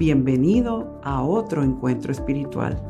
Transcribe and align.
Bienvenido 0.00 0.98
a 1.04 1.22
otro 1.22 1.62
encuentro 1.62 2.10
espiritual. 2.10 2.82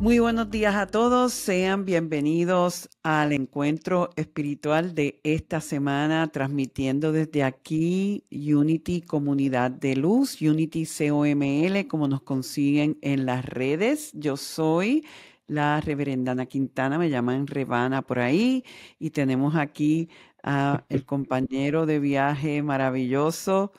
Muy 0.00 0.18
buenos 0.18 0.50
días 0.50 0.74
a 0.74 0.86
todos, 0.86 1.34
sean 1.34 1.84
bienvenidos 1.84 2.88
al 3.02 3.34
encuentro 3.34 4.08
espiritual 4.16 4.94
de 4.94 5.20
esta 5.24 5.60
semana, 5.60 6.26
transmitiendo 6.28 7.12
desde 7.12 7.44
aquí 7.44 8.24
Unity 8.30 9.02
Comunidad 9.02 9.70
de 9.70 9.94
Luz, 9.94 10.40
Unity 10.40 10.86
COML, 10.86 11.86
como 11.86 12.08
nos 12.08 12.22
consiguen 12.22 12.96
en 13.02 13.26
las 13.26 13.44
redes. 13.44 14.10
Yo 14.14 14.38
soy 14.38 15.04
la 15.46 15.82
reverendana 15.82 16.46
Quintana, 16.46 16.96
me 16.96 17.10
llaman 17.10 17.46
Rebana 17.46 18.00
por 18.00 18.20
ahí, 18.20 18.64
y 18.98 19.10
tenemos 19.10 19.54
aquí 19.54 20.08
a 20.42 20.82
el 20.88 21.04
compañero 21.04 21.84
de 21.84 22.00
viaje 22.00 22.62
maravilloso, 22.62 23.72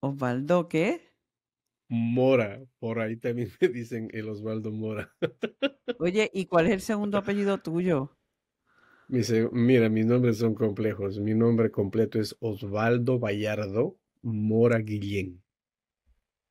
Osvaldo, 0.00 0.68
¿qué? 0.68 1.05
Mora, 1.88 2.64
por 2.78 3.00
ahí 3.00 3.16
también 3.16 3.48
me 3.60 3.68
dicen 3.68 4.08
el 4.12 4.28
Osvaldo 4.28 4.72
Mora. 4.72 5.14
Oye, 5.98 6.30
¿y 6.32 6.46
cuál 6.46 6.66
es 6.66 6.72
el 6.72 6.80
segundo 6.80 7.18
apellido 7.18 7.58
tuyo? 7.58 8.16
mira, 9.08 9.88
mis 9.88 10.06
nombres 10.06 10.38
son 10.38 10.54
complejos. 10.54 11.20
Mi 11.20 11.34
nombre 11.34 11.70
completo 11.70 12.20
es 12.20 12.36
Osvaldo 12.40 13.20
Vallardo 13.20 13.96
Mora 14.22 14.78
Guillén. 14.78 15.40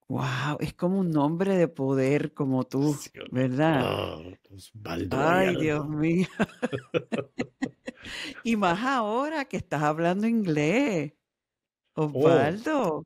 Wow, 0.08 0.58
es 0.60 0.74
como 0.76 1.00
un 1.00 1.10
nombre 1.10 1.56
de 1.56 1.68
poder 1.68 2.34
como 2.34 2.64
tú, 2.64 2.96
¿verdad? 3.32 4.22
Osvaldo 4.52 5.18
Ay, 5.20 5.56
Dios 5.58 5.90
mío. 5.90 6.28
y 8.44 8.56
más 8.56 8.80
ahora 8.84 9.46
que 9.46 9.58
estás 9.58 9.82
hablando 9.82 10.28
inglés. 10.28 11.14
Oh. 11.96 13.04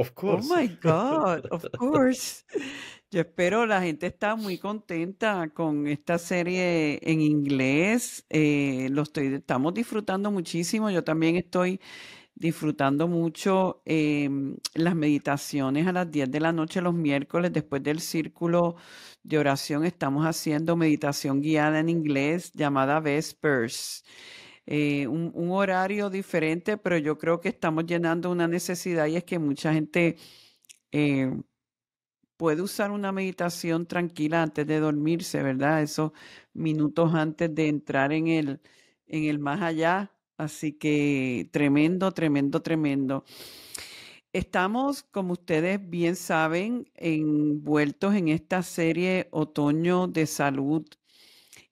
Of 0.00 0.14
course. 0.14 0.48
Oh 0.50 0.56
my 0.56 0.66
God, 0.82 1.46
of 1.50 1.66
course. 1.78 2.44
Yo 3.10 3.20
espero 3.20 3.66
la 3.66 3.82
gente 3.82 4.06
está 4.06 4.34
muy 4.34 4.56
contenta 4.56 5.50
con 5.52 5.86
esta 5.86 6.16
serie 6.16 6.98
en 7.02 7.20
inglés. 7.20 8.24
Eh, 8.30 8.88
lo 8.92 9.02
estoy, 9.02 9.34
estamos 9.34 9.74
disfrutando 9.74 10.30
muchísimo. 10.30 10.88
Yo 10.90 11.04
también 11.04 11.36
estoy 11.36 11.80
disfrutando 12.34 13.08
mucho 13.08 13.82
em, 13.84 14.56
las 14.74 14.94
meditaciones 14.94 15.86
a 15.86 15.92
las 15.92 16.10
10 16.10 16.30
de 16.30 16.40
la 16.40 16.52
noche 16.52 16.80
los 16.80 16.94
miércoles 16.94 17.52
después 17.52 17.82
del 17.82 18.00
círculo 18.00 18.76
de 19.22 19.36
oración. 19.36 19.84
Estamos 19.84 20.24
haciendo 20.24 20.76
meditación 20.76 21.42
guiada 21.42 21.78
en 21.80 21.90
inglés 21.90 22.52
llamada 22.54 23.00
Vespers. 23.00 24.02
Eh, 24.72 25.08
un, 25.08 25.32
horario 25.50 26.10
diferente, 26.10 26.78
pero 26.78 26.96
yo 26.96 27.18
creo 27.18 27.40
que 27.40 27.48
estamos 27.48 27.86
llenando 27.86 28.30
una 28.30 28.46
necesidad 28.46 29.06
y 29.08 29.16
es 29.16 29.24
que 29.24 29.40
mucha 29.40 29.72
gente 29.72 30.16
eh, 30.92 31.32
puede 32.36 32.62
usar 32.62 32.92
una 32.92 33.12
meditación 33.12 33.86
tranquila 33.86 34.42
antes 34.44 34.66
de 34.66 34.80
dormirse, 34.80 35.42
¿verdad? 35.42 35.82
Esos 35.82 36.12
minutos 36.54 37.12
antes 37.14 37.54
de 37.54 37.68
entrar 37.68 38.12
en 38.12 38.28
el, 38.28 38.60
en 39.08 39.24
el 39.24 39.40
más 39.40 39.60
allá. 39.62 40.12
Así 40.36 40.72
que 40.72 41.48
tremendo, 41.52 42.12
tremendo, 42.12 42.62
tremendo. 42.62 43.24
Estamos, 44.32 45.02
como 45.02 45.32
ustedes 45.32 45.80
bien 45.90 46.16
saben, 46.16 46.88
envueltos 46.94 48.14
en 48.14 48.28
esta 48.28 48.62
serie 48.62 49.28
Otoño 49.32 50.06
de 50.06 50.26
Salud 50.26 50.86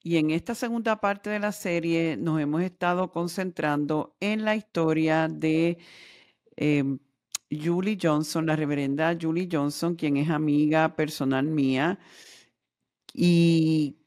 y 0.03 0.17
en 0.17 0.31
esta 0.31 0.55
segunda 0.55 1.01
parte 1.01 1.31
de 1.31 1.41
la 1.41 1.53
serie 1.53 2.17
nos 2.17 2.41
hemos 2.41 2.63
estado 2.63 3.11
concentrando 3.11 4.17
en 4.21 4.45
la 4.45 4.57
historia 4.57 5.29
de 5.29 5.79
em, 6.57 6.99
Julie 7.51 7.99
Johnson, 8.01 8.47
la 8.47 8.57
reverenda 8.57 9.17
Julie 9.21 9.49
Johnson, 9.51 9.97
quien 9.97 10.17
es 10.17 10.31
amiga 10.31 10.95
personal 10.97 11.47
mía 11.47 11.99
y 13.13 13.99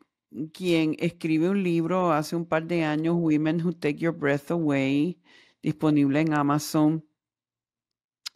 quien 0.53 0.95
escribe 0.99 1.49
un 1.49 1.63
libro 1.63 2.11
hace 2.13 2.35
un 2.35 2.45
par 2.45 2.65
de 2.67 2.83
años, 2.83 3.15
Women 3.17 3.65
Who 3.65 3.73
Take 3.73 3.97
Your 3.97 4.15
Breath 4.15 4.51
Away, 4.51 5.19
disponible 5.61 6.21
en 6.21 6.33
Amazon. 6.33 7.05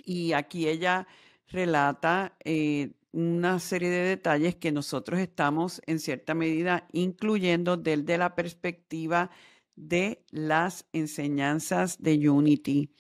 Y 0.06 0.34
aquí 0.34 0.68
ella 0.68 1.08
relata 1.48 2.36
eh, 2.44 2.92
una 3.16 3.60
serie 3.60 3.90
de 3.90 4.04
detalles 4.04 4.56
que 4.56 4.74
nosotros 4.74 5.22
estamos 5.22 5.82
en 5.88 6.00
cierta 6.00 6.34
medida 6.34 6.86
incluyendo 6.92 7.78
desde 7.78 8.18
la 8.18 8.36
perspectiva 8.36 9.32
de 9.78 10.26
las 10.32 10.86
enseñanzas 10.92 12.02
de 12.02 12.30
Unity. 12.30 12.92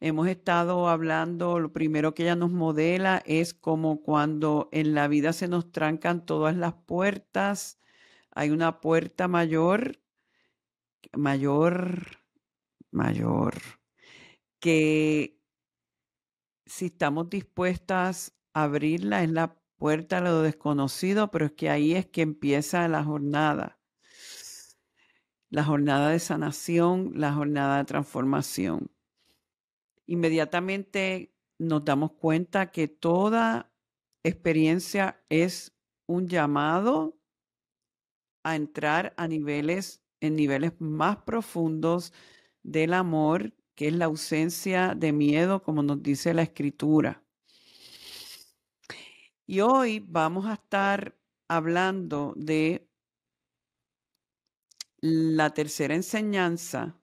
Hemos 0.00 0.28
estado 0.28 0.86
hablando, 0.88 1.60
lo 1.60 1.72
primero 1.72 2.12
que 2.12 2.24
ella 2.24 2.36
nos 2.36 2.50
modela 2.50 3.22
es 3.24 3.54
como 3.54 4.02
cuando 4.02 4.68
en 4.70 4.94
la 4.94 5.08
vida 5.08 5.32
se 5.32 5.48
nos 5.48 5.72
trancan 5.72 6.26
todas 6.26 6.54
las 6.54 6.74
puertas, 6.74 7.78
hay 8.32 8.50
una 8.50 8.80
puerta 8.80 9.28
mayor, 9.28 9.98
mayor, 11.16 12.18
mayor, 12.90 13.54
que 14.60 15.40
si 16.66 16.86
estamos 16.86 17.30
dispuestas 17.30 18.34
abrirla, 18.54 19.22
es 19.22 19.30
la 19.30 19.56
puerta 19.76 20.18
a 20.18 20.20
lo 20.20 20.42
desconocido, 20.42 21.30
pero 21.30 21.46
es 21.46 21.52
que 21.52 21.70
ahí 21.70 21.94
es 21.94 22.06
que 22.06 22.22
empieza 22.22 22.86
la 22.88 23.02
jornada. 23.04 23.80
La 25.50 25.64
jornada 25.64 26.10
de 26.10 26.18
sanación, 26.18 27.12
la 27.14 27.32
jornada 27.32 27.78
de 27.78 27.84
transformación. 27.84 28.90
Inmediatamente 30.06 31.34
nos 31.58 31.84
damos 31.84 32.12
cuenta 32.12 32.70
que 32.70 32.88
toda 32.88 33.72
experiencia 34.22 35.22
es 35.28 35.76
un 36.06 36.28
llamado 36.28 37.18
a 38.44 38.56
entrar 38.56 39.14
a 39.16 39.28
niveles, 39.28 40.02
en 40.20 40.36
niveles 40.36 40.72
más 40.80 41.18
profundos 41.18 42.12
del 42.62 42.94
amor, 42.94 43.52
que 43.74 43.88
es 43.88 43.94
la 43.94 44.06
ausencia 44.06 44.94
de 44.94 45.12
miedo, 45.12 45.62
como 45.62 45.82
nos 45.82 46.02
dice 46.02 46.34
la 46.34 46.42
escritura. 46.42 47.22
Y 49.52 49.60
hoy 49.60 50.02
vamos 50.08 50.46
a 50.46 50.54
estar 50.54 51.14
hablando 51.46 52.32
de 52.38 52.88
la 55.02 55.52
tercera 55.52 55.94
enseñanza 55.94 56.98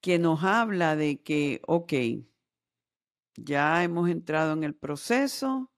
que 0.00 0.18
nos 0.18 0.44
habla 0.44 0.96
de 0.96 1.22
que, 1.22 1.60
ok, 1.66 1.92
ya 3.36 3.84
hemos 3.84 4.08
entrado 4.08 4.54
en 4.54 4.64
el 4.64 4.74
proceso, 4.74 5.70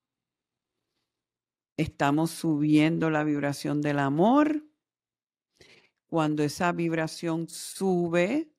estamos 1.76 2.30
subiendo 2.30 3.10
la 3.10 3.24
vibración 3.24 3.80
del 3.80 3.98
amor. 3.98 4.64
Cuando 6.06 6.44
esa 6.44 6.70
vibración 6.70 7.48
sube, 7.48 8.54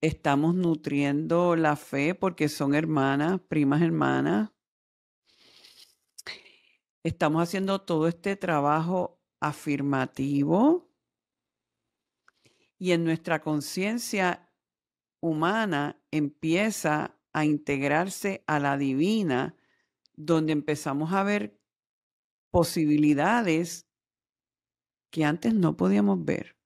estamos 0.00 0.56
nutriendo 0.56 1.54
la 1.54 1.76
fe 1.76 2.16
porque 2.16 2.48
son 2.48 2.74
hermanas, 2.74 3.40
primas 3.42 3.80
hermanas, 3.80 4.50
Estamos 7.06 7.40
haciendo 7.40 7.82
todo 7.82 8.08
este 8.08 8.34
trabajo 8.34 9.22
afirmativo 9.38 10.90
y 12.78 12.90
en 12.90 13.04
nuestra 13.04 13.42
conciencia 13.42 14.50
humana 15.20 16.02
empieza 16.10 17.16
a 17.32 17.44
integrarse 17.44 18.42
a 18.48 18.58
la 18.58 18.76
divina, 18.76 19.54
donde 20.14 20.52
empezamos 20.52 21.12
a 21.12 21.22
ver 21.22 21.60
posibilidades 22.50 23.86
que 25.10 25.24
antes 25.24 25.54
no 25.54 25.76
podíamos 25.76 26.24
ver. 26.24 26.56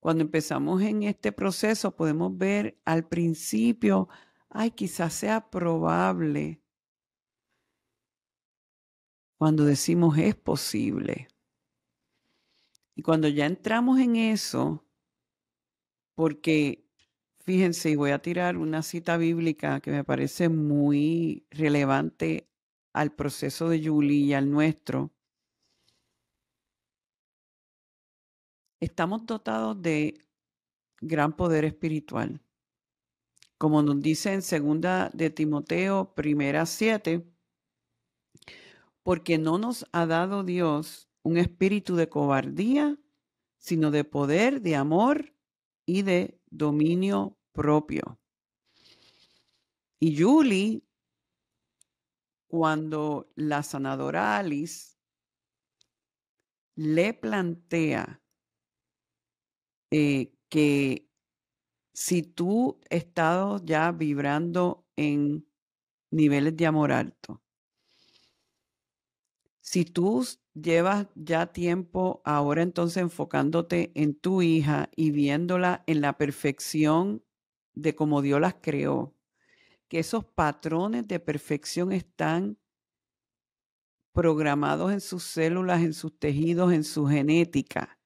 Cuando 0.00 0.24
empezamos 0.24 0.82
en 0.82 1.04
este 1.04 1.30
proceso 1.30 1.94
podemos 1.94 2.36
ver 2.36 2.80
al 2.84 3.06
principio, 3.06 4.08
ay, 4.48 4.72
quizás 4.72 5.14
sea 5.14 5.48
probable 5.48 6.61
cuando 9.42 9.64
decimos 9.64 10.18
es 10.18 10.36
posible. 10.36 11.26
Y 12.94 13.02
cuando 13.02 13.26
ya 13.26 13.44
entramos 13.44 13.98
en 13.98 14.14
eso, 14.14 14.86
porque 16.14 16.88
fíjense, 17.40 17.90
y 17.90 17.96
voy 17.96 18.12
a 18.12 18.22
tirar 18.22 18.56
una 18.56 18.84
cita 18.84 19.16
bíblica 19.16 19.80
que 19.80 19.90
me 19.90 20.04
parece 20.04 20.48
muy 20.48 21.44
relevante 21.50 22.48
al 22.92 23.16
proceso 23.16 23.68
de 23.68 23.84
Julie 23.84 24.26
y 24.26 24.32
al 24.32 24.48
nuestro. 24.48 25.10
Estamos 28.78 29.26
dotados 29.26 29.82
de 29.82 30.24
gran 31.00 31.32
poder 31.34 31.64
espiritual. 31.64 32.40
Como 33.58 33.82
nos 33.82 34.00
dice 34.00 34.34
en 34.34 34.42
segunda 34.42 35.10
de 35.12 35.30
Timoteo, 35.30 36.14
primera 36.14 36.64
siete, 36.64 37.26
porque 39.02 39.38
no 39.38 39.58
nos 39.58 39.86
ha 39.92 40.06
dado 40.06 40.44
Dios 40.44 41.08
un 41.22 41.36
espíritu 41.36 41.96
de 41.96 42.08
cobardía, 42.08 42.98
sino 43.58 43.90
de 43.90 44.04
poder, 44.04 44.60
de 44.60 44.76
amor 44.76 45.34
y 45.86 46.02
de 46.02 46.40
dominio 46.50 47.38
propio. 47.52 48.18
Y 50.00 50.20
Julie, 50.20 50.82
cuando 52.48 53.30
la 53.36 53.62
sanadora 53.62 54.36
Alice 54.36 54.96
le 56.74 57.14
plantea 57.14 58.20
eh, 59.90 60.34
que 60.48 61.08
si 61.94 62.22
tú 62.22 62.80
estado 62.90 63.62
ya 63.64 63.92
vibrando 63.92 64.86
en 64.96 65.46
niveles 66.10 66.56
de 66.56 66.66
amor 66.66 66.92
alto, 66.92 67.41
si 69.62 69.84
tú 69.84 70.26
llevas 70.54 71.06
ya 71.14 71.52
tiempo 71.52 72.20
ahora 72.24 72.62
entonces 72.62 73.00
enfocándote 73.00 73.92
en 73.94 74.14
tu 74.14 74.42
hija 74.42 74.90
y 74.96 75.12
viéndola 75.12 75.84
en 75.86 76.00
la 76.00 76.18
perfección 76.18 77.24
de 77.72 77.94
cómo 77.94 78.22
Dios 78.22 78.40
las 78.40 78.54
creó, 78.60 79.14
que 79.86 80.00
esos 80.00 80.24
patrones 80.24 81.06
de 81.06 81.20
perfección 81.20 81.92
están 81.92 82.58
programados 84.12 84.92
en 84.92 85.00
sus 85.00 85.22
células, 85.22 85.80
en 85.80 85.94
sus 85.94 86.18
tejidos, 86.18 86.72
en 86.72 86.82
su 86.82 87.06
genética. 87.06 88.00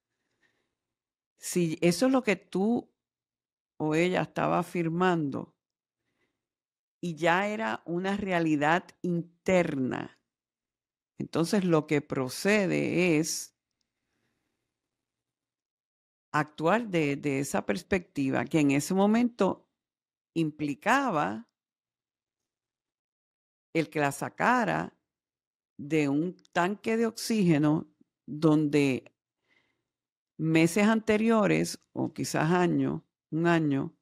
Si 1.37 1.79
eso 1.81 2.05
es 2.05 2.11
lo 2.11 2.21
que 2.21 2.35
tú 2.35 2.93
o 3.77 3.95
ella 3.95 4.21
estaba 4.21 4.59
afirmando 4.59 5.55
y 7.01 7.15
ya 7.15 7.47
era 7.47 7.81
una 7.85 8.15
realidad 8.15 8.85
interna, 9.01 10.16
entonces 11.17 11.63
lo 11.63 11.87
que 11.87 12.01
procede 12.01 13.17
es 13.17 13.55
actuar 16.31 16.87
de, 16.87 17.39
esa 17.39 17.65
perspectiva 17.65 18.45
que 18.45 18.59
en 18.59 18.71
ese 18.71 18.93
momento 18.93 19.67
implicaba 20.33 21.47
el 23.73 23.89
que 23.89 23.99
la 23.99 24.11
sacara 24.11 24.97
de 25.77 26.09
un 26.09 26.35
tanque 26.51 26.97
de 26.97 27.05
oxígeno 27.05 27.87
donde 28.25 29.15
meses 30.37 30.85
anteriores, 30.87 31.79
o 31.93 32.13
quizás 32.13 32.51
años, 32.51 33.01
un 33.31 33.47
año, 33.47 33.95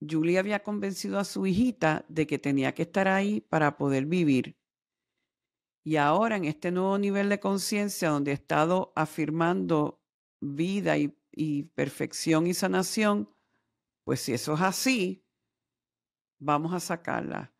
Julie 0.00 0.38
había 0.38 0.62
convencido 0.62 1.18
a 1.18 1.24
su 1.24 1.46
hijita 1.46 2.06
de 2.08 2.26
que 2.26 2.38
tenía 2.38 2.74
que 2.74 2.82
estar 2.82 3.06
ahí 3.08 3.40
para 3.40 3.76
poder 3.76 4.06
vivir. 4.06 4.59
Y 5.82 5.96
ahora 5.96 6.36
en 6.36 6.44
este 6.44 6.70
nuevo 6.70 6.98
nivel 6.98 7.28
de 7.28 7.40
conciencia 7.40 8.10
donde 8.10 8.32
he 8.32 8.34
estado 8.34 8.92
afirmando 8.94 10.02
vida 10.40 10.96
y, 10.98 11.14
perfección 11.74 12.46
y 12.46 12.54
sanación, 12.54 13.30
pues 14.04 14.20
si 14.20 14.34
eso 14.34 14.54
es 14.54 14.60
así, 14.60 15.24
vamos 16.38 16.74
a 16.74 16.80
sacarla. 16.80 17.54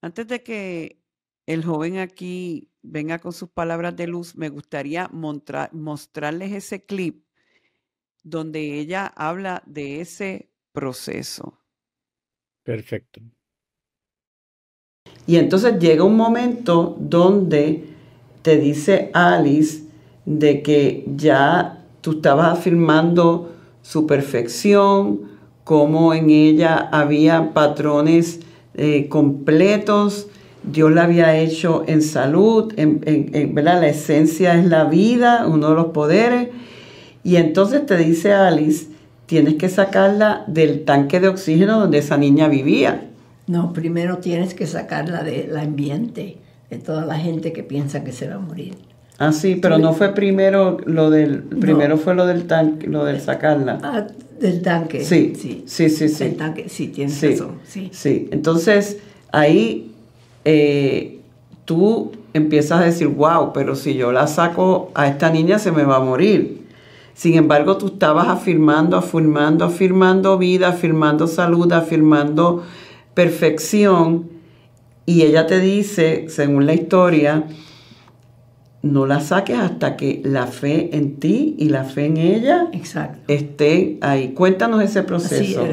Antes 0.00 0.26
de 0.26 0.42
que 0.42 1.02
el 1.46 1.64
joven 1.64 1.98
aquí 1.98 2.70
venga 2.82 3.18
con 3.18 3.32
sus 3.32 3.50
palabras 3.50 3.94
de 3.96 4.06
luz, 4.06 4.36
me 4.36 4.48
gustaría 4.48 5.08
mostrarles 5.12 6.52
ese 6.52 6.86
clip 6.86 7.26
donde 8.22 8.78
ella 8.78 9.06
habla 9.06 9.62
de 9.66 10.00
ese 10.00 10.50
proceso. 10.72 11.62
Perfecto. 12.62 13.20
Y 15.26 15.36
entonces 15.36 15.78
llega 15.78 16.04
un 16.04 16.16
momento 16.16 16.96
donde 16.98 17.84
te 18.42 18.58
dice 18.58 19.10
Alice 19.14 19.84
de 20.26 20.62
que 20.62 21.04
ya 21.16 21.84
tú 22.00 22.12
estabas 22.12 22.58
afirmando 22.58 23.52
su 23.82 24.06
perfección, 24.06 25.20
como 25.64 26.12
en 26.12 26.28
ella 26.28 26.76
había 26.92 27.54
patrones 27.54 28.40
eh, 28.74 29.08
completos 29.08 30.28
Dios 30.62 30.92
la 30.92 31.04
había 31.04 31.36
hecho 31.36 31.84
en 31.86 32.00
salud, 32.00 32.72
en. 32.76 33.54
La 33.54 33.86
esencia 33.86 34.58
es 34.58 34.64
la 34.64 34.84
vida, 34.84 35.46
uno 35.46 35.68
de 35.68 35.74
los 35.74 35.86
poderes. 35.86 36.48
Y 37.22 37.36
entonces 37.36 37.84
te 37.84 37.98
dice 37.98 38.32
Alice, 38.32 38.86
tienes 39.26 39.54
que 39.56 39.68
sacarla 39.68 40.44
del 40.46 40.84
tanque 40.86 41.20
de 41.20 41.28
oxígeno 41.28 41.80
donde 41.80 41.98
esa 41.98 42.16
niña 42.16 42.48
vivía. 42.48 43.10
No, 43.46 43.72
primero 43.72 44.18
tienes 44.18 44.54
que 44.54 44.66
sacarla 44.66 45.22
del 45.22 45.56
ambiente, 45.56 46.38
de 46.70 46.78
toda 46.78 47.04
la 47.04 47.16
gente 47.16 47.52
que 47.52 47.62
piensa 47.62 48.04
que 48.04 48.12
se 48.12 48.28
va 48.28 48.36
a 48.36 48.38
morir. 48.38 48.74
Ah, 49.18 49.32
sí, 49.32 49.56
pero 49.56 49.78
no 49.78 49.92
fue 49.92 50.12
primero 50.12 50.78
lo 50.86 51.10
del, 51.10 51.42
primero 51.42 51.98
fue 51.98 52.14
lo 52.14 52.26
del 52.26 52.46
tanque, 52.46 52.88
lo 52.88 53.04
del 53.04 53.20
sacarla. 53.20 53.78
Ah, 53.82 54.06
del 54.40 54.60
tanque. 54.62 55.04
Sí, 55.04 55.34
sí, 55.36 55.62
sí, 55.66 55.88
sí. 55.88 56.08
sí. 56.08 56.24
Del 56.24 56.36
tanque, 56.36 56.68
sí, 56.68 56.88
tienes 56.88 57.22
razón, 57.22 57.58
sí. 57.64 57.90
Sí, 57.92 58.28
entonces 58.32 58.98
ahí 59.30 59.92
eh, 60.44 61.20
tú 61.64 62.12
empiezas 62.32 62.80
a 62.80 62.84
decir, 62.84 63.06
wow, 63.06 63.52
pero 63.52 63.76
si 63.76 63.94
yo 63.94 64.10
la 64.10 64.26
saco 64.26 64.90
a 64.94 65.06
esta 65.06 65.30
niña 65.30 65.58
se 65.58 65.70
me 65.70 65.84
va 65.84 65.96
a 65.96 66.00
morir. 66.00 66.64
Sin 67.14 67.34
embargo, 67.34 67.76
tú 67.76 67.86
estabas 67.86 68.26
afirmando, 68.26 68.96
afirmando, 68.96 69.64
afirmando 69.64 70.36
vida, 70.36 70.68
afirmando 70.68 71.28
salud, 71.28 71.70
afirmando 71.72 72.64
perfección. 73.14 74.30
Y 75.06 75.22
ella 75.22 75.46
te 75.46 75.60
dice, 75.60 76.26
según 76.28 76.66
la 76.66 76.74
historia, 76.74 77.44
no 78.84 79.06
la 79.06 79.20
saques 79.20 79.58
hasta 79.58 79.96
que 79.96 80.20
la 80.24 80.46
fe 80.46 80.90
en 80.96 81.16
ti 81.16 81.56
y 81.58 81.70
la 81.70 81.84
fe 81.84 82.06
en 82.06 82.18
ella 82.18 82.68
Exacto. 82.72 83.32
esté 83.32 83.96
ahí. 84.02 84.34
Cuéntanos 84.34 84.82
ese 84.82 85.02
proceso. 85.02 85.66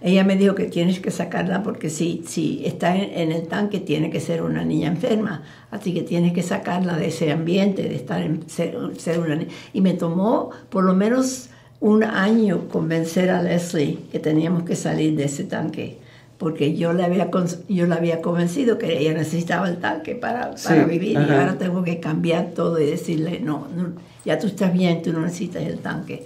Ella 0.00 0.22
me 0.22 0.36
dijo 0.36 0.54
que 0.54 0.66
tienes 0.66 1.00
que 1.00 1.10
sacarla 1.10 1.62
porque 1.64 1.90
si, 1.90 2.22
si 2.26 2.62
está 2.64 2.96
en, 2.96 3.32
el 3.32 3.48
tanque 3.48 3.80
tiene 3.80 4.10
que 4.10 4.20
ser 4.20 4.42
una 4.42 4.64
niña 4.64 4.88
enferma, 4.88 5.42
así 5.72 5.92
que 5.92 6.02
tienes 6.02 6.32
que 6.32 6.42
sacarla 6.42 6.96
de 6.96 7.08
ese 7.08 7.32
ambiente, 7.32 7.82
de 7.82 7.96
estar 7.96 8.22
en, 8.22 8.48
ser, 8.48 8.76
una 8.76 9.34
niña. 9.34 9.50
Y 9.72 9.80
me 9.80 9.94
tomó 9.94 10.50
por 10.68 10.84
lo 10.84 10.94
menos 10.94 11.50
un 11.80 12.04
año 12.04 12.68
convencer 12.68 13.30
a 13.30 13.42
Leslie 13.42 13.98
que 14.10 14.18
teníamos 14.20 14.62
que 14.64 14.76
salir 14.76 15.16
de 15.16 15.24
ese 15.24 15.44
tanque, 15.44 15.98
porque 16.38 16.76
yo 16.76 16.92
le 16.92 17.04
había, 17.04 17.30
yo 17.68 17.86
le 17.86 17.94
había 17.94 18.22
convencido 18.22 18.78
que 18.78 18.98
ella 18.98 19.12
necesitaba 19.12 19.68
el 19.68 19.78
tanque 19.78 20.14
para, 20.14 20.54
para 20.54 20.84
vivir 20.84 21.12
y 21.12 21.16
ahora 21.16 21.58
tengo 21.58 21.82
que 21.82 21.98
cambiar 21.98 22.52
todo 22.54 22.80
y 22.80 22.86
decirle, 22.86 23.40
no, 23.40 23.66
no, 23.76 23.92
ya 24.24 24.38
tú 24.38 24.46
estás 24.46 24.72
bien, 24.72 25.02
tú 25.02 25.12
no 25.12 25.20
necesitas 25.20 25.64
el 25.64 25.78
tanque. 25.78 26.24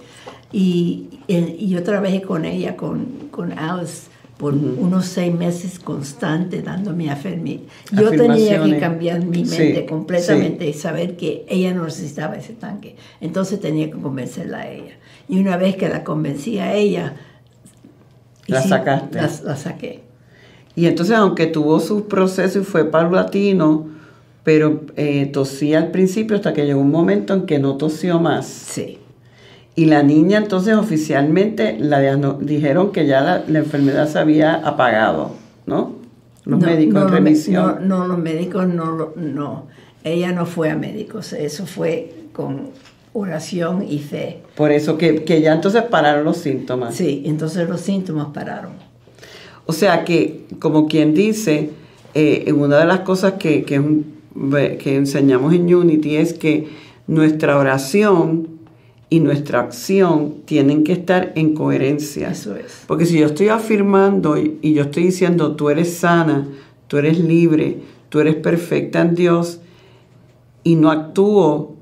Y, 0.51 1.09
y 1.27 1.67
yo 1.67 1.81
trabajé 1.81 2.21
con 2.21 2.45
ella, 2.45 2.77
con, 2.77 3.05
con 3.31 3.57
Alice, 3.57 4.13
por 4.37 4.53
unos 4.53 5.05
seis 5.05 5.33
meses 5.33 5.79
constantes 5.79 6.65
dándome 6.65 7.09
afirmi 7.09 7.65
Yo 7.91 8.09
tenía 8.09 8.61
que 8.63 8.77
cambiar 8.77 9.23
mi 9.23 9.43
mente 9.45 9.85
completamente 9.85 10.67
y 10.67 10.73
saber 10.73 11.15
que 11.15 11.45
ella 11.47 11.73
no 11.73 11.85
necesitaba 11.85 12.35
ese 12.35 12.53
tanque. 12.53 12.95
Entonces 13.21 13.59
tenía 13.59 13.89
que 13.89 13.97
convencerla 13.99 14.61
a 14.61 14.69
ella. 14.69 14.97
Y 15.29 15.39
una 15.39 15.55
vez 15.57 15.75
que 15.75 15.87
la 15.87 16.03
convencí 16.03 16.59
a 16.59 16.73
ella, 16.73 17.13
la 18.47 18.61
sacaste. 18.61 19.19
La, 19.43 19.55
saqué. 19.55 20.03
Y 20.75 20.87
entonces, 20.87 21.15
aunque 21.15 21.47
tuvo 21.47 21.79
su 21.79 22.07
proceso 22.07 22.59
y 22.59 22.63
fue 22.63 22.85
paulatino, 22.85 23.87
pero 24.43 24.81
eh, 24.95 25.27
tosía 25.27 25.79
al 25.79 25.91
principio 25.91 26.35
hasta 26.35 26.53
que 26.53 26.65
llegó 26.65 26.81
un 26.81 26.91
momento 26.91 27.33
en 27.33 27.45
que 27.45 27.59
no 27.59 27.77
tosió 27.77 28.19
más. 28.19 28.45
Sí. 28.45 28.99
Y 29.75 29.85
la 29.85 30.03
niña 30.03 30.37
entonces 30.37 30.75
oficialmente 30.75 31.77
la 31.79 31.99
dijeron 32.39 32.91
que 32.91 33.07
ya 33.07 33.43
la, 33.47 33.59
enfermedad 33.59 34.07
se 34.07 34.19
había 34.19 34.55
apagado, 34.55 35.31
¿no? 35.65 35.95
Los 36.45 36.59
médicos 36.59 37.01
en 37.01 37.07
remisión. 37.07 37.87
No, 37.87 38.05
los 38.05 38.17
médicos 38.17 38.67
no, 38.67 39.13
no. 39.15 39.65
Ella 40.03 40.31
no 40.33 40.45
fue 40.45 40.69
a 40.69 40.75
médicos, 40.75 41.33
eso 41.33 41.65
fue 41.65 42.13
con 42.33 42.71
oración 43.13 43.85
y 43.87 43.99
fe. 43.99 44.39
Por 44.55 44.71
eso 44.71 44.97
que, 44.97 45.23
ya 45.41 45.53
entonces 45.53 45.83
pararon 45.83 46.25
los 46.25 46.37
síntomas. 46.37 46.95
Sí, 46.95 47.23
entonces 47.25 47.69
los 47.69 47.81
síntomas 47.81 48.27
pararon. 48.33 48.71
O 49.65 49.73
sea 49.73 50.03
que, 50.03 50.45
como 50.59 50.87
quien 50.87 51.13
dice, 51.13 51.69
eh, 52.13 52.51
una 52.53 52.77
de 52.79 52.85
las 52.85 53.01
cosas 53.01 53.33
que, 53.33 53.63
que, 53.63 53.81
que 54.77 54.95
enseñamos 54.95 55.53
en 55.53 55.73
Unity 55.73 56.17
es 56.17 56.33
que 56.33 56.67
nuestra 57.07 57.57
oración 57.57 58.49
y 59.09 59.19
nuestra 59.19 59.59
acción 59.59 60.41
tienen 60.45 60.83
que 60.83 60.93
estar 60.93 61.33
en 61.35 61.53
coherencia. 61.53 62.31
Eso 62.31 62.55
es. 62.55 62.83
Porque 62.87 63.05
si 63.05 63.19
yo 63.19 63.27
estoy 63.27 63.49
afirmando 63.49 64.37
y 64.37 64.73
yo 64.73 64.83
estoy 64.83 65.03
diciendo, 65.03 65.55
tú 65.55 65.69
eres 65.69 65.93
sana, 65.93 66.47
tú 66.87 66.97
eres 66.97 67.19
libre, 67.19 67.77
tú 68.09 68.19
eres 68.19 68.35
perfecta 68.35 69.01
en 69.01 69.13
Dios, 69.13 69.59
y 70.63 70.75
no 70.75 70.89
actúo 70.89 71.72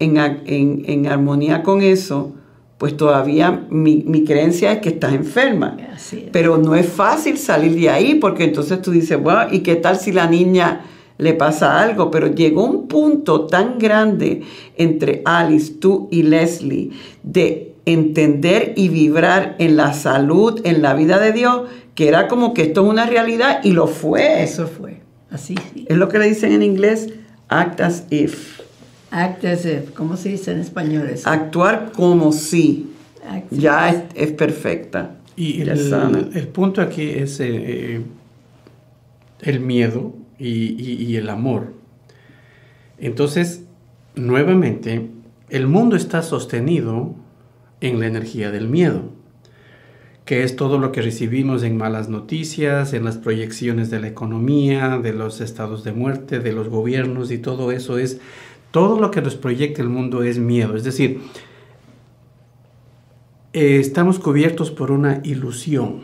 en, 0.00 0.16
en- 0.16 0.82
en 0.86 1.06
armonía 1.06 1.62
con 1.62 1.82
eso, 1.82 2.32
pues 2.78 2.96
todavía 2.96 3.66
mi, 3.70 4.02
mi 4.06 4.24
creencia 4.24 4.72
es 4.72 4.78
que 4.78 4.88
estás 4.88 5.12
enferma. 5.12 5.76
Es. 5.94 6.16
Pero 6.32 6.56
no 6.58 6.74
es 6.74 6.86
fácil 6.86 7.36
salir 7.38 7.74
de 7.78 7.90
ahí 7.90 8.14
porque 8.16 8.44
entonces 8.44 8.80
tú 8.82 8.90
dices, 8.90 9.22
bueno, 9.22 9.42
¿y 9.52 9.60
qué 9.60 9.76
tal 9.76 9.96
si 9.98 10.10
la 10.12 10.26
niña 10.26 10.80
le 11.18 11.34
pasa 11.34 11.80
algo? 11.82 12.10
Pero 12.10 12.28
llegó 12.34 12.64
un 12.64 12.88
punto 12.88 13.46
tan 13.46 13.78
grande 13.78 14.42
entre 14.76 15.20
Alice, 15.26 15.74
tú 15.74 16.08
y 16.10 16.22
Leslie 16.22 16.90
de 17.22 17.74
entender 17.84 18.72
y 18.76 18.88
vibrar 18.88 19.56
en 19.58 19.76
la 19.76 19.92
salud, 19.92 20.60
en 20.64 20.80
la 20.80 20.94
vida 20.94 21.18
de 21.18 21.32
Dios, 21.32 21.62
que 21.94 22.08
era 22.08 22.28
como 22.28 22.54
que 22.54 22.62
esto 22.62 22.82
es 22.84 22.88
una 22.90 23.04
realidad 23.04 23.60
y 23.62 23.72
lo 23.72 23.86
fue. 23.88 24.42
Eso 24.42 24.66
fue. 24.66 25.00
Así 25.30 25.54
sí. 25.74 25.84
Es 25.88 25.96
lo 25.98 26.08
que 26.08 26.18
le 26.18 26.26
dicen 26.28 26.52
en 26.52 26.62
inglés, 26.62 27.12
act 27.48 27.80
as 27.82 28.06
if. 28.10 28.59
Act 29.10 29.44
as 29.44 29.64
if. 29.66 29.90
¿Cómo 29.92 30.16
se 30.16 30.30
dice 30.30 30.52
en 30.52 30.60
español 30.60 31.08
eso? 31.08 31.28
Actuar 31.28 31.92
como 31.92 32.32
si 32.32 32.90
Act- 33.28 33.46
ya 33.50 33.88
es, 33.90 34.02
es 34.14 34.32
perfecta. 34.32 35.16
Y 35.36 35.64
ya 35.64 35.72
el, 35.72 35.78
es 35.80 35.88
sana. 35.90 36.28
el 36.34 36.48
punto 36.48 36.80
aquí 36.82 37.08
es 37.10 37.40
eh, 37.40 38.02
el 39.40 39.60
miedo 39.60 40.14
y, 40.38 40.48
y- 40.48 41.02
y 41.04 41.16
el 41.16 41.28
amor. 41.30 41.72
Entonces, 42.98 43.62
nuevamente, 44.14 45.08
el 45.48 45.66
mundo 45.66 45.96
está 45.96 46.22
sostenido 46.22 47.14
en 47.80 47.98
la 48.00 48.06
energía 48.06 48.50
del 48.50 48.68
miedo, 48.68 49.04
que 50.26 50.42
es 50.44 50.54
todo 50.54 50.78
lo 50.78 50.92
que 50.92 51.00
recibimos 51.00 51.62
en 51.62 51.76
malas 51.78 52.08
noticias, 52.10 52.92
en 52.92 53.04
las 53.04 53.16
proyecciones 53.16 53.90
de 53.90 54.00
la 54.00 54.08
economía, 54.08 54.98
de 54.98 55.12
los 55.14 55.40
estados 55.40 55.82
de 55.82 55.92
muerte, 55.92 56.40
de 56.40 56.52
los 56.52 56.68
gobiernos 56.68 57.30
y 57.32 57.38
todo 57.38 57.72
eso 57.72 57.96
es, 57.98 58.20
todo 58.70 59.00
lo 59.00 59.10
que 59.10 59.22
nos 59.22 59.36
proyecta 59.36 59.82
el 59.82 59.88
mundo 59.88 60.22
es 60.22 60.38
miedo. 60.38 60.76
Es 60.76 60.84
decir, 60.84 61.20
eh, 63.52 63.78
estamos 63.80 64.18
cubiertos 64.18 64.70
por 64.70 64.90
una 64.90 65.20
ilusión, 65.24 66.02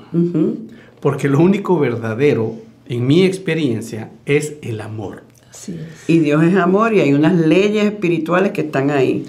porque 1.01 1.29
lo 1.29 1.39
único 1.39 1.79
verdadero, 1.79 2.55
en 2.89 3.07
mi 3.07 3.25
experiencia, 3.25 4.11
es 4.25 4.57
el 4.63 4.81
amor. 4.81 5.25
Así 5.49 5.79
es. 5.79 6.09
Y 6.11 6.19
Dios 6.19 6.43
es 6.43 6.57
amor 6.57 6.93
y 6.95 7.01
hay 7.01 7.13
unas 7.13 7.35
leyes 7.35 7.85
espirituales 7.85 8.53
que 8.53 8.63
están 8.63 8.91
ahí. 8.91 9.25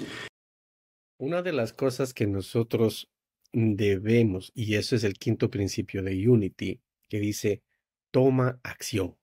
Una 1.18 1.42
de 1.42 1.52
las 1.52 1.72
cosas 1.72 2.12
que 2.12 2.26
nosotros 2.26 3.08
debemos, 3.52 4.52
y 4.54 4.74
eso 4.74 4.96
es 4.96 5.04
el 5.04 5.14
quinto 5.14 5.50
principio 5.50 6.02
de 6.02 6.28
Unity, 6.28 6.80
que 7.08 7.20
dice, 7.20 7.62
toma 8.10 8.60
acción. 8.62 9.16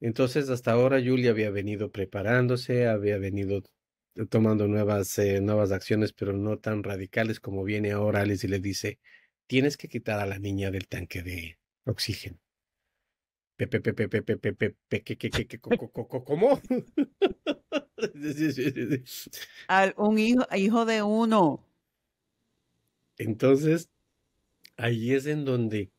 Entonces, 0.00 0.48
hasta 0.48 0.72
ahora 0.72 1.02
Julia 1.04 1.30
había 1.30 1.50
venido 1.50 1.90
preparándose, 1.90 2.86
había 2.86 3.18
venido 3.18 3.62
tomando 4.30 4.68
nuevas, 4.68 5.18
eh, 5.18 5.40
nuevas 5.40 5.72
acciones, 5.72 6.12
pero 6.12 6.32
no 6.32 6.58
tan 6.58 6.82
radicales 6.82 7.40
como 7.40 7.64
viene 7.64 7.92
ahora 7.92 8.20
Alice 8.20 8.46
y 8.46 8.50
le 8.50 8.60
dice, 8.60 8.98
tienes 9.46 9.76
que 9.76 9.88
quitar 9.88 10.20
a 10.20 10.26
la 10.26 10.38
niña 10.38 10.70
del 10.70 10.88
tanque 10.88 11.22
de 11.22 11.58
oxígeno. 11.84 12.38
¿cómo? 15.58 16.60
Un 19.96 20.18
hijo, 20.18 20.46
hijo 20.56 20.84
de 20.84 21.02
uno. 21.02 21.64
Entonces, 23.16 23.90
ahí 24.76 25.12
es 25.12 25.26
en 25.26 25.44
donde 25.44 25.90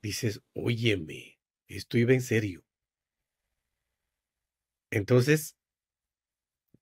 dices, 0.00 0.40
óyeme, 0.54 1.38
esto 1.68 1.98
iba 1.98 2.14
en 2.14 2.22
serio. 2.22 2.64
Entonces, 4.92 5.56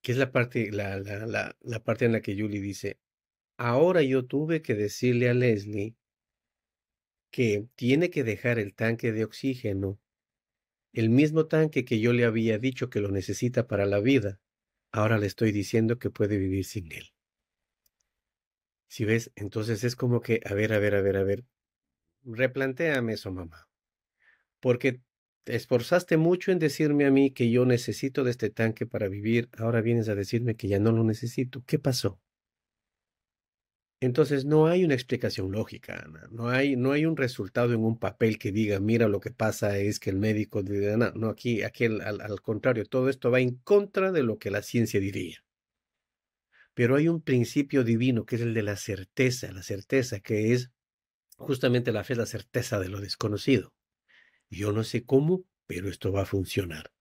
¿qué 0.03 0.11
es 0.11 0.17
la 0.19 0.31
parte, 0.31 0.71
la, 0.71 0.99
la, 0.99 1.25
la, 1.25 1.57
la 1.61 1.83
parte 1.83 2.05
en 2.05 2.11
la 2.11 2.21
que 2.21 2.39
Julie 2.39 2.61
dice, 2.61 2.99
ahora 3.57 4.01
yo 4.03 4.25
tuve 4.25 4.61
que 4.61 4.75
decirle 4.75 5.29
a 5.29 5.33
Leslie 5.33 5.95
que 7.31 7.67
tiene 7.75 8.09
que 8.09 8.23
dejar 8.23 8.59
el 8.59 8.73
tanque 8.73 9.11
de 9.11 9.23
oxígeno, 9.25 9.99
el 10.93 11.09
mismo 11.09 11.47
tanque 11.47 11.85
que 11.85 11.99
yo 11.99 12.13
le 12.13 12.25
había 12.25 12.57
dicho 12.57 12.89
que 12.89 13.01
lo 13.01 13.09
necesita 13.11 13.67
para 13.67 13.85
la 13.85 13.99
vida. 13.99 14.39
Ahora 14.91 15.17
le 15.17 15.27
estoy 15.27 15.51
diciendo 15.51 15.99
que 15.99 16.09
puede 16.09 16.37
vivir 16.37 16.65
sin 16.65 16.91
él. 16.91 17.13
Si 18.89 19.05
ves, 19.05 19.31
entonces 19.35 19.83
es 19.83 19.95
como 19.95 20.21
que, 20.21 20.41
a 20.45 20.53
ver, 20.53 20.73
a 20.73 20.79
ver, 20.79 20.95
a 20.95 21.01
ver, 21.01 21.17
a 21.17 21.23
ver, 21.23 21.45
replantéame 22.23 23.13
eso, 23.13 23.31
mamá. 23.31 23.69
Porque 24.59 25.01
te 25.43 25.55
esforzaste 25.55 26.17
mucho 26.17 26.51
en 26.51 26.59
decirme 26.59 27.05
a 27.05 27.11
mí 27.11 27.31
que 27.31 27.51
yo 27.51 27.65
necesito 27.65 28.23
de 28.23 28.31
este 28.31 28.49
tanque 28.49 28.85
para 28.87 29.07
vivir, 29.07 29.49
ahora 29.57 29.81
vienes 29.81 30.09
a 30.09 30.15
decirme 30.15 30.55
que 30.55 30.67
ya 30.67 30.79
no 30.79 30.91
lo 30.91 31.03
necesito. 31.03 31.63
¿Qué 31.65 31.79
pasó? 31.79 32.19
Entonces 33.99 34.45
no 34.45 34.67
hay 34.67 34.83
una 34.83 34.95
explicación 34.95 35.51
lógica, 35.51 36.01
Ana. 36.05 36.27
No 36.31 36.49
hay, 36.49 36.75
no 36.75 36.91
hay 36.91 37.05
un 37.05 37.15
resultado 37.17 37.73
en 37.73 37.83
un 37.85 37.97
papel 37.99 38.37
que 38.39 38.51
diga, 38.51 38.79
mira, 38.79 39.07
lo 39.07 39.19
que 39.19 39.31
pasa 39.31 39.77
es 39.77 39.99
que 39.99 40.09
el 40.09 40.17
médico 40.17 40.61
diga, 40.63 40.97
no, 40.97 41.11
no, 41.13 41.29
aquí, 41.29 41.61
aquí 41.63 41.85
al, 41.85 42.01
al- 42.01 42.41
contrario, 42.41 42.85
todo 42.85 43.09
esto 43.09 43.29
va 43.31 43.39
en 43.41 43.55
contra 43.57 44.11
de 44.11 44.23
lo 44.23 44.39
que 44.39 44.51
la 44.51 44.61
ciencia 44.63 44.99
diría. 44.99 45.37
Pero 46.73 46.97
hay 46.97 47.07
un 47.07 47.21
principio 47.21 47.85
divino 47.85 48.25
que 48.25 48.35
es 48.35 48.41
el 48.41 48.53
de 48.53 48.61
la 48.63 48.75
certeza, 48.75 49.49
la 49.53 49.63
certeza 49.63 50.19
que 50.19 50.51
es 50.53 50.71
justamente 51.37 51.91
la 51.93 52.03
fe, 52.05 52.15
la 52.15 52.25
certeza 52.27 52.79
de 52.79 52.89
lo 52.89 53.01
desconocido. 53.01 53.73
Yo 54.51 54.71
no 54.73 54.83
sé 54.83 55.05
cómo, 55.05 55.45
pero 55.65 55.89
esto 55.89 56.11
va 56.11 56.21
a 56.21 56.25
funcionar. 56.25 56.91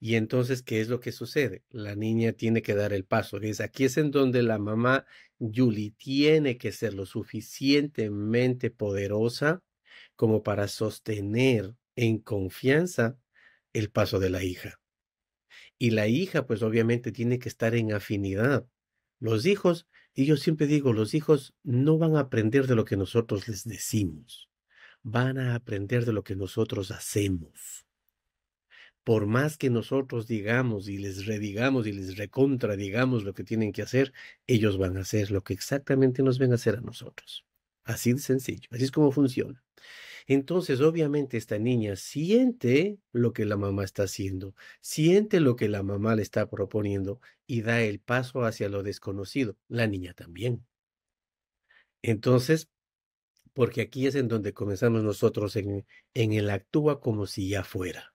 Y 0.00 0.16
entonces, 0.16 0.62
¿qué 0.62 0.80
es 0.80 0.88
lo 0.88 0.98
que 0.98 1.12
sucede? 1.12 1.62
La 1.70 1.94
niña 1.94 2.32
tiene 2.32 2.60
que 2.62 2.74
dar 2.74 2.92
el 2.92 3.04
paso. 3.04 3.36
Es 3.40 3.60
aquí 3.60 3.84
es 3.84 3.98
en 3.98 4.10
donde 4.10 4.42
la 4.42 4.58
mamá 4.58 5.06
Julie 5.38 5.94
tiene 5.96 6.58
que 6.58 6.72
ser 6.72 6.94
lo 6.94 7.06
suficientemente 7.06 8.70
poderosa 8.70 9.62
como 10.16 10.42
para 10.42 10.66
sostener 10.66 11.76
en 11.94 12.18
confianza 12.18 13.16
el 13.72 13.90
paso 13.90 14.18
de 14.18 14.30
la 14.30 14.42
hija. 14.42 14.80
Y 15.78 15.90
la 15.90 16.08
hija, 16.08 16.46
pues 16.46 16.62
obviamente 16.62 17.12
tiene 17.12 17.38
que 17.38 17.48
estar 17.48 17.74
en 17.74 17.92
afinidad. 17.92 18.66
Los 19.20 19.46
hijos, 19.46 19.86
y 20.14 20.26
yo 20.26 20.36
siempre 20.36 20.66
digo, 20.66 20.92
los 20.92 21.14
hijos 21.14 21.54
no 21.62 21.98
van 21.98 22.16
a 22.16 22.20
aprender 22.20 22.66
de 22.66 22.74
lo 22.74 22.84
que 22.84 22.96
nosotros 22.96 23.46
les 23.46 23.64
decimos, 23.64 24.48
van 25.02 25.38
a 25.38 25.54
aprender 25.54 26.04
de 26.04 26.12
lo 26.12 26.24
que 26.24 26.36
nosotros 26.36 26.90
hacemos 26.90 27.86
por 29.04 29.26
más 29.26 29.58
que 29.58 29.70
nosotros 29.70 30.26
digamos 30.26 30.88
y 30.88 30.98
les 30.98 31.26
redigamos 31.26 31.86
y 31.86 31.92
les 31.92 32.16
recontradigamos 32.16 33.24
lo 33.24 33.34
que 33.34 33.44
tienen 33.44 33.72
que 33.72 33.82
hacer, 33.82 34.12
ellos 34.46 34.78
van 34.78 34.96
a 34.96 35.00
hacer 35.00 35.30
lo 35.30 35.42
que 35.42 35.54
exactamente 35.54 36.22
nos 36.22 36.38
ven 36.38 36.52
a 36.52 36.56
hacer 36.56 36.76
a 36.76 36.80
nosotros. 36.80 37.44
Así 37.84 38.12
de 38.12 38.20
sencillo, 38.20 38.68
así 38.70 38.84
es 38.84 38.92
como 38.92 39.10
funciona. 39.10 39.62
Entonces, 40.28 40.80
obviamente, 40.80 41.36
esta 41.36 41.58
niña 41.58 41.96
siente 41.96 42.98
lo 43.12 43.32
que 43.32 43.44
la 43.44 43.56
mamá 43.56 43.82
está 43.82 44.04
haciendo, 44.04 44.54
siente 44.80 45.40
lo 45.40 45.56
que 45.56 45.68
la 45.68 45.82
mamá 45.82 46.14
le 46.14 46.22
está 46.22 46.48
proponiendo 46.48 47.20
y 47.46 47.62
da 47.62 47.82
el 47.82 47.98
paso 47.98 48.44
hacia 48.44 48.68
lo 48.68 48.84
desconocido. 48.84 49.56
La 49.68 49.88
niña 49.88 50.14
también. 50.14 50.64
Entonces, 52.02 52.68
porque 53.52 53.82
aquí 53.82 54.06
es 54.06 54.14
en 54.14 54.28
donde 54.28 54.54
comenzamos 54.54 55.02
nosotros 55.02 55.56
en, 55.56 55.86
en 56.14 56.32
el 56.32 56.50
actúa 56.50 57.00
como 57.00 57.26
si 57.26 57.48
ya 57.48 57.64
fuera. 57.64 58.12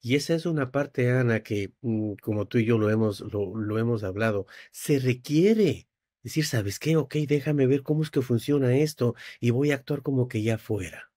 Y 0.00 0.14
esa 0.14 0.34
es 0.34 0.46
una 0.46 0.70
parte, 0.70 1.10
Ana, 1.10 1.42
que 1.42 1.72
mm, 1.80 2.14
como 2.22 2.46
tú 2.46 2.58
y 2.58 2.64
yo 2.64 2.78
lo 2.78 2.90
hemos, 2.90 3.20
lo, 3.20 3.78
hemos 3.78 4.04
hablado, 4.04 4.46
se 4.70 4.98
requiere 4.98 5.88
decir, 6.22 6.44
¿sabes 6.44 6.78
qué? 6.78 6.96
Ok, 6.96 7.16
déjame 7.26 7.66
ver 7.66 7.82
cómo 7.82 8.02
es 8.02 8.10
que 8.10 8.22
funciona 8.22 8.76
esto 8.76 9.14
y 9.40 9.50
voy 9.50 9.72
a 9.72 9.76
actuar 9.76 10.02
como 10.02 10.28
que 10.28 10.42
ya 10.42 10.58
fuera. 10.58 11.10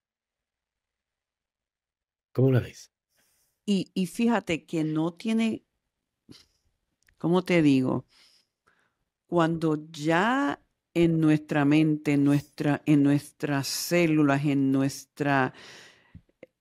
¿Cómo 2.32 2.52
la 2.52 2.62
ves? 2.62 2.92
Y, 3.66 3.92
y 3.94 4.08
fíjate 4.08 4.66
que 4.66 4.84
no 4.84 5.14
tiene, 5.14 5.66
¿cómo 7.18 7.44
te 7.44 7.62
digo? 7.62 8.06
Cuando 9.28 9.88
ya 9.92 10.64
en 10.94 11.20
nuestra 11.20 11.66
mente, 11.66 12.14
en, 12.14 12.24
nuestra, 12.24 12.82
en 12.86 13.04
nuestras 13.04 13.68
células, 13.68 14.46
en 14.46 14.72
nuestra 14.72 15.54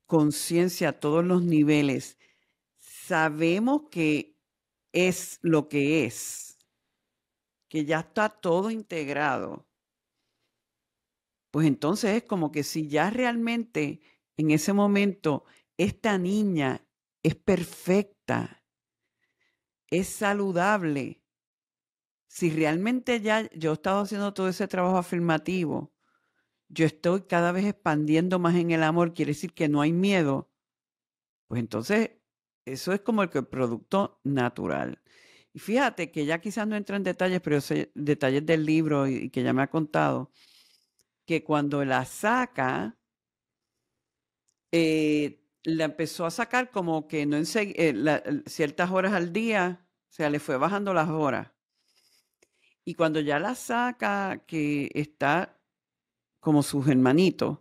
conciencia 0.06 0.90
a 0.90 0.92
todos 1.00 1.24
los 1.24 1.42
niveles, 1.42 2.18
sabemos 2.78 3.82
que 3.90 4.36
es 4.92 5.38
lo 5.42 5.68
que 5.68 6.04
es, 6.04 6.58
que 7.68 7.84
ya 7.84 8.00
está 8.00 8.28
todo 8.28 8.70
integrado, 8.70 9.66
pues 11.50 11.66
entonces 11.66 12.16
es 12.16 12.22
como 12.24 12.52
que 12.52 12.62
si 12.62 12.88
ya 12.88 13.10
realmente 13.10 14.00
en 14.36 14.50
ese 14.50 14.72
momento 14.72 15.44
esta 15.76 16.18
niña 16.18 16.86
es 17.22 17.34
perfecta, 17.34 18.62
es 19.90 20.08
saludable, 20.08 21.22
si 22.28 22.50
realmente 22.50 23.20
ya 23.20 23.50
yo 23.54 23.72
he 23.72 23.74
estado 23.74 24.02
haciendo 24.02 24.34
todo 24.34 24.48
ese 24.48 24.68
trabajo 24.68 24.98
afirmativo, 24.98 25.92
yo 26.68 26.86
estoy 26.86 27.22
cada 27.22 27.52
vez 27.52 27.64
expandiendo 27.66 28.38
más 28.38 28.54
en 28.56 28.70
el 28.70 28.82
amor, 28.82 29.14
quiere 29.14 29.32
decir 29.32 29.54
que 29.54 29.68
no 29.68 29.80
hay 29.80 29.92
miedo, 29.92 30.50
pues 31.48 31.60
entonces 31.60 32.12
eso 32.66 32.92
es 32.92 33.00
como 33.00 33.22
el, 33.22 33.30
producto 33.30 34.20
natural. 34.24 35.02
Y 35.52 35.58
fíjate 35.60 36.10
que 36.12 36.26
ya 36.26 36.40
quizás 36.40 36.68
no 36.68 36.76
entra 36.76 36.96
en 36.96 37.04
detalles, 37.04 37.40
pero 37.40 37.60
sé 37.60 37.90
detalles 37.94 38.44
del 38.46 38.64
libro 38.66 39.06
y, 39.08 39.30
que 39.30 39.42
ya 39.42 39.52
me 39.52 39.62
ha 39.62 39.70
contado, 39.70 40.30
que 41.26 41.44
cuando 41.44 41.84
la 41.84 42.04
saca, 42.04 42.98
eh, 44.72 45.42
la 45.64 45.84
empezó 45.84 46.26
a 46.26 46.30
sacar 46.30 46.70
como 46.70 47.08
que 47.08 47.26
no 47.26 47.36
en 47.36 47.44
eh, 47.54 48.42
ciertas 48.46 48.90
horas 48.90 49.12
al 49.14 49.32
día, 49.32 49.86
o 50.10 50.12
sea, 50.12 50.30
le 50.30 50.40
fue 50.40 50.56
bajando 50.58 50.94
las 50.94 51.08
horas. 51.08 51.50
Y 52.88 52.94
cuando 52.94 53.20
ya 53.20 53.38
la 53.38 53.54
saca, 53.54 54.46
que 54.46 54.90
está 54.94 55.60
como 56.40 56.62
sus 56.62 56.88
hermanitos, 56.88 57.58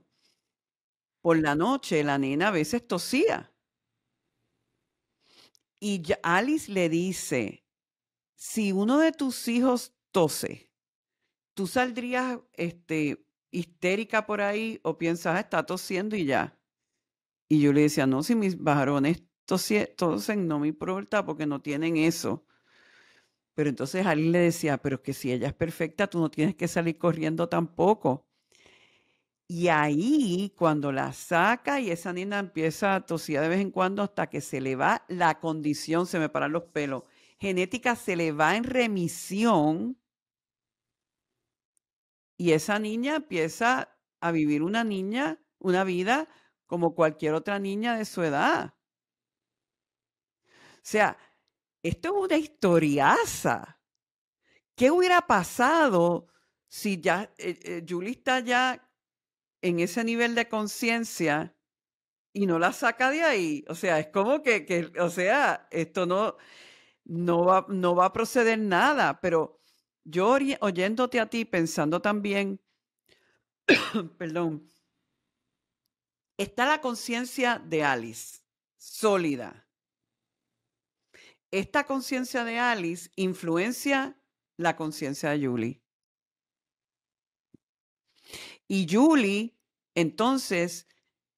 por 1.22 1.38
la 1.38 1.54
noche 1.54 2.02
la 2.06 2.18
nena 2.18 2.48
a 2.48 2.52
veces 2.52 2.88
tosía. 2.88 3.54
Y 5.82 6.02
Alice 6.24 6.72
le 6.72 6.88
dice, 6.88 7.66
si 8.36 8.72
uno 8.72 9.00
de 9.00 9.12
tus 9.12 9.50
hijos 9.50 9.98
tose, 10.14 10.72
¿tú 11.54 11.68
saldrías 11.68 12.40
este, 12.54 13.28
histérica 13.52 14.26
por 14.26 14.40
ahí 14.40 14.80
o 14.82 14.98
piensas, 14.98 15.36
ah, 15.36 15.42
está 15.42 15.66
tosiendo 15.66 16.16
y 16.16 16.24
ya? 16.24 16.58
Y 17.50 17.60
yo 17.60 17.74
le 17.74 17.82
decía, 17.82 18.08
no, 18.08 18.24
si 18.24 18.34
mis 18.34 18.58
varones 18.58 19.26
tosen, 19.46 20.48
no 20.48 20.60
me 20.60 20.70
importa 20.70 21.26
porque 21.26 21.46
no 21.46 21.62
tienen 21.62 21.98
eso. 21.98 22.47
Pero 23.58 23.70
entonces 23.72 24.06
Alice 24.06 24.30
le 24.30 24.38
decía, 24.38 24.78
pero 24.78 25.02
que 25.02 25.14
si 25.14 25.32
ella 25.32 25.48
es 25.48 25.54
perfecta, 25.56 26.06
tú 26.06 26.20
no 26.20 26.30
tienes 26.30 26.54
que 26.56 26.68
salir 26.68 27.00
corriendo 27.00 27.50
tampoco. 27.50 28.28
Y 29.48 29.70
ahí, 29.70 30.54
cuando 30.56 30.92
la 30.92 31.12
saca 31.12 31.80
y 31.80 31.90
esa 31.90 32.14
niña 32.14 32.38
empieza 32.38 32.94
a 32.94 33.06
tosir 33.08 33.40
de 33.40 33.48
vez 33.50 33.60
en 33.60 33.72
cuando 33.72 34.04
hasta 34.04 34.28
que 34.30 34.42
se 34.42 34.62
le 34.62 34.76
va 34.76 35.06
la 35.08 35.40
condición, 35.40 36.06
se 36.06 36.20
me 36.20 36.30
paran 36.30 36.52
los 36.52 36.66
pelos, 36.66 37.06
genética 37.40 37.96
se 37.96 38.16
le 38.16 38.32
va 38.32 38.56
en 38.58 38.64
remisión 38.64 39.98
y 42.38 42.52
esa 42.52 42.78
niña 42.78 43.16
empieza 43.16 43.98
a 44.22 44.32
vivir 44.32 44.62
una 44.62 44.84
niña, 44.84 45.42
una 45.58 45.84
vida 45.84 46.30
como 46.68 46.94
cualquier 46.94 47.34
otra 47.34 47.58
niña 47.58 47.98
de 47.98 48.06
su 48.06 48.22
edad. 48.22 48.76
O 50.78 50.90
sea, 50.90 51.18
esto 51.88 52.10
es 52.10 52.26
una 52.26 52.38
historiaza. 52.38 53.80
¿Qué 54.76 54.92
hubiera 54.92 55.22
pasado 55.22 56.28
si 56.68 57.00
ya 57.00 57.34
eh, 57.38 57.60
eh, 57.64 57.86
Julie 57.88 58.12
está 58.12 58.40
ya 58.42 58.88
en 59.62 59.80
ese 59.80 60.04
nivel 60.04 60.36
de 60.36 60.48
conciencia 60.48 61.56
y 62.34 62.46
no 62.46 62.60
la 62.60 62.72
saca 62.72 63.10
de 63.10 63.24
ahí. 63.24 63.66
O 63.68 63.76
sea, 63.76 64.00
es 64.00 64.08
como 64.08 64.44
que, 64.44 64.92
o 65.00 65.10
sea, 65.10 65.68
esto 65.72 66.06
no, 66.06 66.38
no, 67.06 67.46
va, 67.46 67.66
no 67.70 67.96
va 67.96 68.06
a 68.06 68.14
proceder 68.14 68.60
nada, 68.60 69.20
pero 69.20 69.62
yo 70.04 70.38
oyéndote 70.60 71.20
a 71.20 71.30
ti, 71.30 71.46
pensando 71.46 72.02
también, 72.02 72.62
perdón, 74.18 74.70
está 76.38 76.66
la 76.68 76.82
conciencia 76.82 77.60
de 77.60 77.84
Alice, 77.84 78.42
sólida. 78.78 79.67
Esta 81.52 81.86
conciencia 81.86 82.44
de 82.44 82.60
Alice 82.60 83.10
influencia 83.16 84.20
la 84.58 84.76
conciencia 84.76 85.30
de 85.30 85.48
Julie. 85.48 85.82
Y 88.68 88.88
Julie, 88.90 89.58
entonces, 89.96 90.88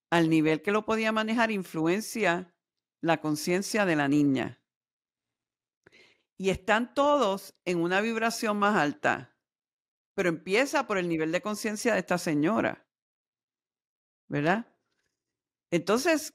al 0.10 0.30
nivel 0.30 0.62
que 0.62 0.72
lo 0.72 0.86
podía 0.86 1.12
manejar, 1.12 1.52
influencia 1.52 2.56
la 3.02 3.22
conciencia 3.22 3.86
de 3.86 3.96
la 3.96 4.08
niña. 4.08 4.62
Y 6.38 6.50
están 6.50 6.94
todos 6.94 7.54
en 7.66 7.80
una 7.80 8.02
vibración 8.02 8.58
más 8.58 8.76
alta, 8.76 9.38
pero 10.16 10.30
empieza 10.30 10.88
por 10.88 10.98
el 10.98 11.08
nivel 11.08 11.32
de 11.32 11.42
conciencia 11.42 11.94
de 11.94 12.00
esta 12.00 12.18
señora. 12.18 12.88
¿Verdad? 14.28 14.74
Entonces, 15.72 16.34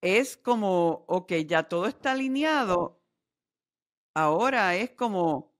es 0.00 0.36
como, 0.36 1.04
ok, 1.08 1.32
ya 1.46 1.64
todo 1.64 1.86
está 1.86 2.12
alineado. 2.12 3.00
Ahora 4.14 4.74
es 4.76 4.90
como, 4.90 5.54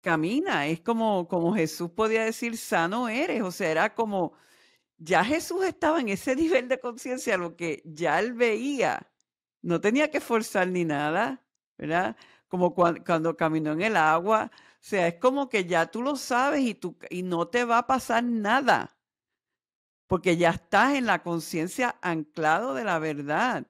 camina, 0.00 0.66
es 0.68 0.80
como, 0.80 1.28
como 1.28 1.54
Jesús 1.54 1.90
podía 1.90 2.24
decir, 2.24 2.56
sano 2.56 3.08
eres, 3.08 3.42
o 3.42 3.50
sea, 3.50 3.70
era 3.70 3.94
como, 3.94 4.34
ya 4.98 5.24
Jesús 5.24 5.64
estaba 5.64 6.00
en 6.00 6.08
ese 6.10 6.36
nivel 6.36 6.68
de 6.68 6.80
conciencia, 6.80 7.36
lo 7.36 7.56
que 7.56 7.82
ya 7.84 8.20
él 8.20 8.32
veía, 8.34 9.10
no 9.62 9.80
tenía 9.80 10.10
que 10.10 10.20
forzar 10.20 10.68
ni 10.68 10.84
nada, 10.84 11.44
¿verdad? 11.78 12.16
Como 12.48 12.74
cuando, 12.74 13.36
caminó 13.36 13.72
en 13.72 13.82
el 13.82 13.96
agua, 13.96 14.50
o 14.54 14.78
sea, 14.80 15.08
es 15.08 15.16
como 15.16 15.48
que 15.48 15.66
ya 15.66 15.86
tú 15.90 16.02
lo 16.02 16.16
sabes 16.16 16.62
y, 16.62 16.74
tú, 16.74 16.96
y 17.10 17.22
no 17.22 17.48
te 17.48 17.64
va 17.64 17.78
a 17.78 17.86
pasar 17.86 18.24
nada, 18.24 18.95
porque 20.06 20.36
ya 20.36 20.50
estás 20.50 20.94
en 20.94 21.06
la 21.06 21.22
conciencia 21.22 21.98
anclado 22.02 22.74
de 22.74 22.84
la 22.84 22.98
verdad. 22.98 23.66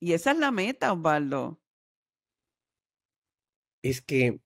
Y 0.00 0.12
esa 0.12 0.32
es 0.32 0.38
la 0.38 0.50
meta, 0.50 0.92
Osvaldo. 0.92 1.60
Es 3.82 4.02
que 4.02 4.40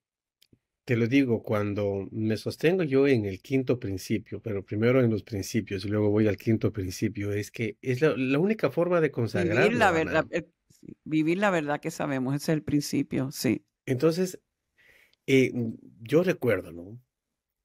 te 0.85 0.95
lo 0.95 1.07
digo, 1.07 1.41
cuando 1.41 2.07
me 2.11 2.37
sostengo 2.37 2.83
yo 2.83 3.07
en 3.07 3.25
el 3.25 3.41
quinto 3.41 3.79
principio, 3.79 4.39
pero 4.39 4.63
primero 4.63 5.03
en 5.03 5.09
los 5.09 5.23
principios 5.23 5.83
y 5.83 5.89
luego 5.89 6.11
voy 6.11 6.27
al 6.27 6.37
quinto 6.37 6.71
principio, 6.71 7.31
es 7.31 7.49
que 7.49 7.77
es 7.81 8.01
la, 8.01 8.39
única 8.39 8.69
forma 8.69 9.01
de 9.01 9.09
consagrar. 9.09 9.63
Vivir 9.63 9.79
la, 9.79 9.91
verdad, 9.91 10.27
eh, 10.29 10.47
vivir 11.03 11.39
la 11.39 11.49
verdad 11.49 11.81
que 11.81 11.89
sabemos, 11.89 12.35
ese 12.35 12.51
es 12.51 12.57
el 12.57 12.63
principio, 12.63 13.31
sí. 13.31 13.65
Entonces, 13.87 14.39
eh, 15.25 15.51
yo 16.01 16.21
recuerdo, 16.21 16.71
¿no? 16.71 17.01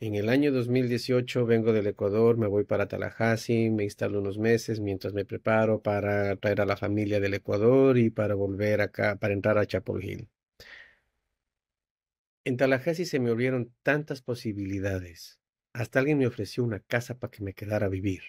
En 0.03 0.15
el 0.15 0.31
año 0.31 0.51
2018 0.51 1.45
vengo 1.45 1.75
del 1.75 1.87
Ecuador, 1.87 2.39
me 2.39 2.47
voy 2.47 2.65
para 2.65 2.89
Tallahassee, 2.89 3.69
me 3.69 3.85
instalo 3.85 4.21
unos 4.21 4.39
meses 4.39 4.81
mientras 4.81 5.13
me 5.13 5.27
preparo 5.27 5.83
para 5.83 6.35
traer 6.37 6.63
a 6.63 6.65
la 6.65 6.79
familia 6.79 7.21
del 7.21 7.35
Ecuador 7.35 7.99
y 7.99 8.09
para 8.09 8.35
volver 8.35 8.81
acá, 8.81 9.17
para 9.17 9.35
entrar 9.35 9.59
a 9.59 9.67
Chapel 9.67 10.03
Hill. 10.03 10.29
En 12.47 12.57
Tallahassee 12.57 13.05
se 13.05 13.21
me 13.21 13.29
abrieron 13.29 13.75
tantas 13.83 14.23
posibilidades. 14.23 15.39
Hasta 15.75 15.99
alguien 15.99 16.17
me 16.17 16.27
ofreció 16.27 16.65
una 16.65 16.81
casa 16.81 17.19
para 17.19 17.31
que 17.31 17.45
me 17.45 17.53
quedara 17.53 17.85
a 17.85 17.91
vivir. 17.91 18.23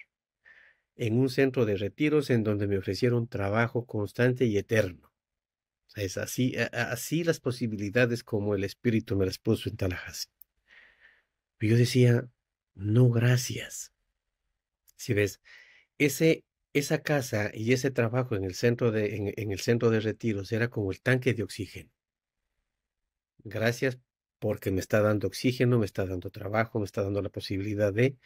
En 0.94 1.18
un 1.18 1.30
centro 1.30 1.64
de 1.64 1.78
retiros 1.78 2.28
en 2.28 2.44
donde 2.44 2.66
me 2.66 2.76
ofrecieron 2.76 3.28
trabajo 3.28 3.86
constante 3.86 4.44
y 4.44 4.58
eterno. 4.58 5.10
Es 5.96 6.18
así, 6.18 6.54
así 6.72 7.24
las 7.24 7.40
posibilidades 7.40 8.22
como 8.22 8.54
el 8.54 8.64
espíritu 8.64 9.16
me 9.16 9.24
las 9.24 9.38
puso 9.38 9.70
en 9.70 9.78
Tallahassee. 9.78 10.41
Pero 11.62 11.74
yo 11.74 11.78
decía, 11.78 12.28
no 12.74 13.08
gracias. 13.08 13.92
Si 14.96 15.14
ves, 15.14 15.40
ese, 15.96 16.44
esa 16.72 17.02
casa 17.02 17.52
y 17.54 17.72
ese 17.72 17.92
trabajo 17.92 18.34
en 18.34 18.42
el 18.42 18.56
centro 18.56 18.90
de, 18.90 19.32
en 19.36 19.52
el 19.52 19.60
centro 19.60 19.88
de 19.90 20.00
retiros 20.00 20.50
era 20.50 20.70
como 20.70 20.90
el 20.90 21.00
tanque 21.00 21.34
de 21.34 21.44
oxígeno. 21.44 21.88
Gracias 23.44 24.00
porque 24.40 24.72
me 24.72 24.80
está 24.80 25.02
dando 25.02 25.28
oxígeno, 25.28 25.78
me 25.78 25.86
está 25.86 26.04
dando 26.04 26.30
trabajo, 26.30 26.80
me 26.80 26.84
está 26.84 27.04
dando 27.04 27.22
la 27.22 27.28
posibilidad 27.28 27.92
de... 27.92 28.16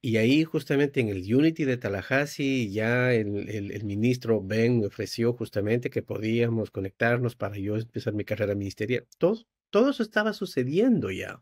Y 0.00 0.16
ahí 0.16 0.42
justamente 0.42 0.98
en 0.98 1.10
el 1.10 1.32
Unity 1.32 1.62
de 1.64 1.76
Tallahassee 1.76 2.72
ya 2.72 3.14
el, 3.14 3.84
ministro 3.84 4.42
Ben 4.42 4.80
me 4.80 4.86
ofreció 4.86 5.32
justamente 5.32 5.90
que 5.90 6.02
podíamos 6.02 6.72
conectarnos 6.72 7.36
para 7.36 7.56
yo 7.56 7.76
empezar 7.76 8.14
mi 8.14 8.24
carrera 8.24 8.56
ministerial. 8.56 9.06
Todo, 9.16 9.46
todo 9.70 9.90
eso 9.90 10.02
estaba 10.02 10.32
sucediendo 10.32 11.12
ya. 11.12 11.40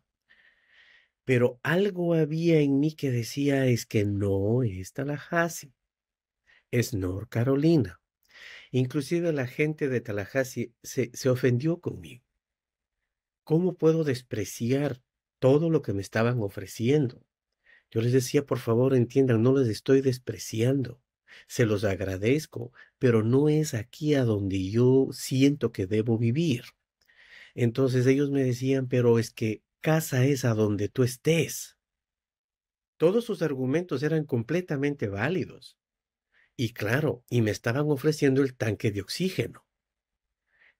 Pero 1.29 1.61
algo 1.62 2.14
había 2.14 2.59
en 2.61 2.81
mí 2.81 2.95
que 2.95 3.11
decía 3.11 3.67
es 3.67 3.85
que 3.85 4.07
no 4.07 4.62
es 4.62 4.95
Tallahassee, 4.95 5.75
es 6.71 6.95
North 6.95 7.29
Carolina. 7.29 8.01
Inclusive 8.71 9.35
la 9.35 9.47
gente 9.47 9.91
de 9.91 10.01
Tallahassee 10.01 10.73
se, 10.83 11.11
se 11.12 11.29
ofendió 11.29 11.83
conmigo. 11.83 12.25
¿Cómo 13.45 13.77
puedo 13.77 14.05
despreciar 14.05 15.03
todo 15.38 15.69
lo 15.69 15.83
que 15.83 15.93
me 15.93 16.01
estaban 16.01 16.41
ofreciendo? 16.41 17.23
Yo 17.91 18.01
les 18.01 18.14
decía, 18.14 18.47
por 18.47 18.59
favor, 18.59 18.95
entiendan, 18.95 19.43
no 19.43 19.55
les 19.55 19.69
estoy 19.69 20.01
despreciando. 20.01 21.03
Se 21.47 21.67
los 21.67 21.85
agradezco, 21.85 22.73
pero 22.99 23.23
no 23.23 23.51
es 23.51 23.75
aquí 23.75 24.14
a 24.14 24.25
donde 24.25 24.71
yo 24.71 25.09
siento 25.12 25.73
que 25.73 25.87
debo 25.87 26.17
vivir. 26.17 26.62
Entonces 27.55 28.07
ellos 28.07 28.31
me 28.31 28.43
decían, 28.43 28.88
pero 28.88 29.19
es 29.19 29.31
que 29.31 29.62
casa 29.81 30.25
es 30.25 30.45
a 30.45 30.55
donde 30.55 30.88
tú 30.88 31.03
estés. 31.03 31.77
Todos 32.97 33.25
sus 33.25 33.43
argumentos 33.43 34.05
eran 34.05 34.25
completamente 34.25 35.09
válidos. 35.09 35.77
Y 36.57 36.75
claro, 36.75 37.25
y 37.31 37.43
me 37.43 37.51
estaban 37.51 37.91
ofreciendo 37.91 38.43
el 38.43 38.57
tanque 38.57 38.91
de 38.93 39.03
oxígeno. 39.03 39.67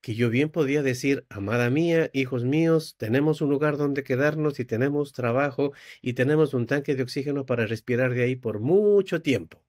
que 0.01 0.15
yo 0.15 0.29
bien 0.29 0.49
podía 0.49 0.81
decir, 0.83 1.25
amada 1.29 1.69
mía, 1.69 2.09
hijos 2.13 2.43
míos, 2.45 2.95
tenemos 2.97 3.41
un 3.41 3.49
lugar 3.49 3.77
donde 3.77 4.03
quedarnos 4.03 4.59
y 4.59 4.65
tenemos 4.65 5.13
trabajo 5.13 5.73
y 6.01 6.13
tenemos 6.13 6.53
un 6.53 6.67
tanque 6.67 6.95
de 6.95 7.03
oxígeno 7.03 7.45
para 7.45 7.65
respirar 7.65 8.13
de 8.13 8.23
ahí 8.23 8.35
por 8.35 8.59
mucho 8.59 9.21
tiempo. 9.21 9.63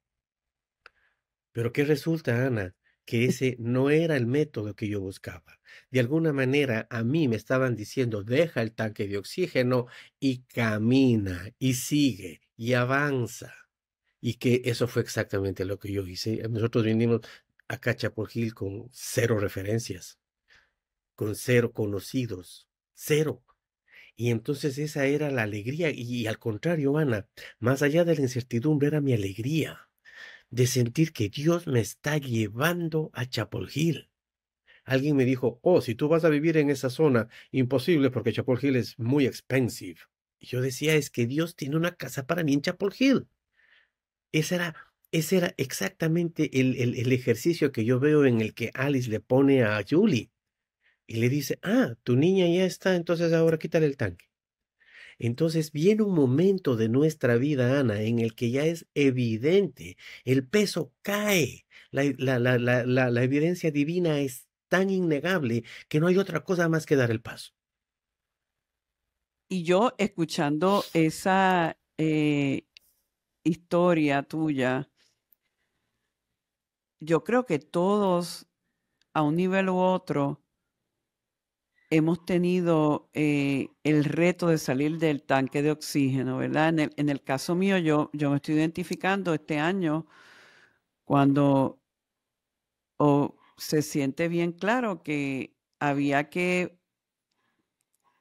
Pero 1.52 1.72
¿qué 1.72 1.84
resulta, 1.84 2.44
Ana? 2.46 2.74
Que 3.10 3.24
ese 3.24 3.56
no 3.58 3.90
era 3.90 4.16
el 4.16 4.26
método 4.26 4.76
que 4.76 4.86
yo 4.86 5.00
buscaba. 5.00 5.58
De 5.90 5.98
alguna 5.98 6.32
manera 6.32 6.86
a 6.90 7.02
mí 7.02 7.26
me 7.26 7.34
estaban 7.34 7.74
diciendo, 7.74 8.22
deja 8.22 8.62
el 8.62 8.72
tanque 8.72 9.08
de 9.08 9.18
oxígeno 9.18 9.88
y 10.20 10.42
camina 10.44 11.50
y 11.58 11.74
sigue 11.74 12.40
y 12.56 12.74
avanza. 12.74 13.52
Y 14.20 14.34
que 14.34 14.62
eso 14.64 14.86
fue 14.86 15.02
exactamente 15.02 15.64
lo 15.64 15.80
que 15.80 15.92
yo 15.92 16.06
hice. 16.06 16.40
Nosotros 16.48 16.84
vinimos 16.84 17.22
a 17.66 17.80
Hill 18.32 18.54
con 18.54 18.88
cero 18.92 19.40
referencias 19.40 20.20
con 21.16 21.34
cero 21.34 21.72
conocidos, 21.72 22.68
cero. 22.94 23.42
Y 24.16 24.30
entonces 24.30 24.78
esa 24.78 25.04
era 25.06 25.32
la 25.32 25.42
alegría 25.42 25.90
y, 25.90 26.26
al 26.28 26.38
contrario, 26.38 26.96
Ana, 26.96 27.28
más 27.58 27.82
allá 27.82 28.04
de 28.04 28.14
la 28.14 28.22
incertidumbre 28.22 28.86
era 28.86 29.00
mi 29.00 29.12
alegría 29.14 29.89
de 30.50 30.66
sentir 30.66 31.12
que 31.12 31.28
Dios 31.28 31.66
me 31.66 31.80
está 31.80 32.18
llevando 32.18 33.10
a 33.14 33.26
Chapel 33.26 33.68
Hill. 33.72 34.10
Alguien 34.84 35.16
me 35.16 35.24
dijo, 35.24 35.60
oh, 35.62 35.80
si 35.80 35.94
tú 35.94 36.08
vas 36.08 36.24
a 36.24 36.28
vivir 36.28 36.56
en 36.56 36.70
esa 36.70 36.90
zona, 36.90 37.28
imposible 37.52 38.10
porque 38.10 38.32
Chapel 38.32 38.58
Hill 38.60 38.76
es 38.76 38.98
muy 38.98 39.26
expensive. 39.26 40.00
Y 40.38 40.46
yo 40.46 40.60
decía, 40.60 40.94
es 40.96 41.10
que 41.10 41.26
Dios 41.26 41.54
tiene 41.54 41.76
una 41.76 41.94
casa 41.94 42.26
para 42.26 42.42
mí 42.42 42.54
en 42.54 42.62
Chapel 42.62 42.90
Hill. 42.98 43.28
Ese 44.32 44.56
era, 44.56 44.74
ese 45.12 45.36
era 45.36 45.54
exactamente 45.56 46.60
el, 46.60 46.76
el 46.76 47.12
ejercicio 47.12 47.72
que 47.72 47.84
yo 47.84 48.00
veo 48.00 48.24
en 48.24 48.40
el 48.40 48.54
que 48.54 48.70
Alice 48.74 49.10
le 49.10 49.20
pone 49.20 49.64
a 49.64 49.84
Julie 49.88 50.30
y 51.06 51.16
le 51.16 51.28
dice, 51.28 51.58
ah, 51.62 51.94
tu 52.04 52.16
niña 52.16 52.46
ya 52.46 52.64
está, 52.64 52.94
entonces 52.94 53.32
ahora 53.32 53.58
quítale 53.58 53.86
el 53.86 53.96
tanque. 53.96 54.29
Entonces 55.20 55.70
viene 55.70 56.02
un 56.02 56.14
momento 56.14 56.76
de 56.76 56.88
nuestra 56.88 57.36
vida, 57.36 57.78
Ana, 57.78 58.00
en 58.00 58.20
el 58.20 58.34
que 58.34 58.50
ya 58.50 58.64
es 58.64 58.88
evidente, 58.94 59.98
el 60.24 60.48
peso 60.48 60.94
cae, 61.02 61.66
la, 61.90 63.22
evidencia 63.22 63.70
divina 63.70 64.20
es 64.20 64.48
tan 64.68 64.88
innegable 64.88 65.64
que 65.88 66.00
no 66.00 66.06
hay 66.06 66.16
otra 66.16 66.42
cosa 66.42 66.70
más 66.70 66.86
que 66.86 66.96
dar 66.96 67.10
el 67.10 67.20
paso. 67.20 67.52
Y 69.46 69.62
yo 69.62 69.92
escuchando 69.98 70.84
esa 70.94 71.76
eh, 71.98 72.64
historia 73.44 74.22
tuya, 74.22 74.88
yo 76.98 77.24
creo 77.24 77.44
que 77.44 77.58
todos, 77.58 78.46
a 79.12 79.20
un 79.20 79.36
nivel 79.36 79.68
u 79.68 79.76
otro, 79.76 80.40
hemos 81.90 82.24
tenido 82.24 83.10
eh, 83.14 83.68
el 83.84 84.04
reto 84.04 84.46
de 84.48 84.58
salir 84.58 84.98
del 84.98 85.22
tanque 85.22 85.62
de 85.62 85.72
oxígeno, 85.72 86.38
¿verdad? 86.38 86.68
En 86.96 87.08
el, 87.08 87.22
caso 87.22 87.54
mío, 87.54 87.78
yo, 87.78 88.10
yo 88.12 88.30
me 88.30 88.36
estoy 88.36 88.54
identificando 88.54 89.34
este 89.34 89.58
año 89.58 90.06
cuando 91.04 91.80
se 93.56 93.82
siente 93.82 94.28
bien 94.28 94.52
claro 94.52 95.02
que 95.02 95.56
había 95.80 96.30
que 96.30 96.78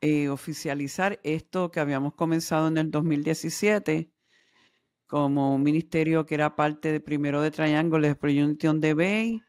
eh, 0.02 0.30
oficializar 0.30 1.20
esto 1.24 1.72
que 1.72 1.80
habíamos 1.80 2.14
comenzado 2.16 2.68
en 2.70 2.78
el 2.78 2.92
2017 2.92 4.12
como 5.08 5.56
un 5.56 5.64
ministerio 5.64 6.26
que 6.26 6.36
era 6.36 6.56
parte 6.56 6.92
de 6.92 7.00
primero 7.02 7.42
de 7.42 7.52
Triangle, 7.52 8.16
de 8.16 8.44
Unity 8.44 8.68
de 8.80 8.94
Bay. 8.94 9.42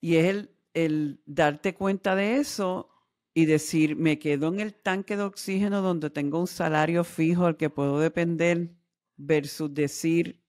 Y 0.00 0.16
es 0.16 0.24
el, 0.26 0.50
el 0.74 1.22
darte 1.26 1.74
cuenta 1.74 2.14
de 2.14 2.36
eso 2.36 2.88
y 3.34 3.46
decir, 3.46 3.96
me 3.96 4.18
quedo 4.18 4.48
en 4.48 4.60
el 4.60 4.74
tanque 4.74 5.16
de 5.16 5.22
oxígeno 5.22 5.82
donde 5.82 6.10
tengo 6.10 6.40
un 6.40 6.46
salario 6.46 7.04
fijo 7.04 7.46
al 7.46 7.56
que 7.56 7.70
puedo 7.70 7.98
depender, 7.98 8.74
versus 9.16 9.72
decir, 9.72 10.42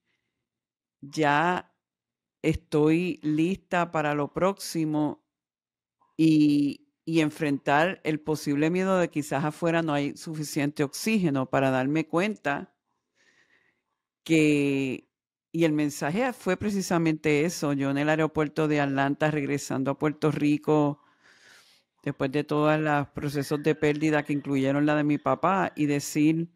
ya 1.02 1.74
estoy 2.42 3.20
lista 3.24 3.92
para 3.92 4.16
lo 4.16 4.34
próximo 4.34 5.24
y, 6.18 6.90
y 7.06 7.22
enfrentar 7.22 8.02
el 8.04 8.20
posible 8.20 8.70
miedo 8.70 8.98
de 8.98 9.10
quizás 9.10 9.46
afuera 9.46 9.82
no 9.82 9.94
hay 9.94 10.18
suficiente 10.18 10.84
oxígeno 10.84 11.50
para 11.50 11.72
darme 11.72 12.08
cuenta 12.08 12.76
que 14.24 15.10
y 15.54 15.66
el 15.66 15.72
mensaje 15.72 16.34
fue 16.34 16.58
precisamente 16.58 17.46
eso. 17.46 17.74
Yo 17.74 17.92
en 17.92 18.00
el 18.00 18.10
aeropuerto 18.10 18.68
de 18.68 18.82
Atlanta, 18.82 19.30
regresando 19.30 19.92
a 19.92 20.00
Puerto 20.00 20.32
Rico, 20.32 21.00
después 22.04 22.32
de 22.32 22.44
todos 22.44 22.80
los 22.80 23.08
procesos 23.10 23.62
de 23.62 23.76
pérdida 23.76 24.24
que 24.24 24.34
incluyeron 24.34 24.88
la 24.88 24.96
de 24.96 25.04
mi 25.04 25.20
papá, 25.20 25.72
y 25.76 25.86
decir, 25.86 26.50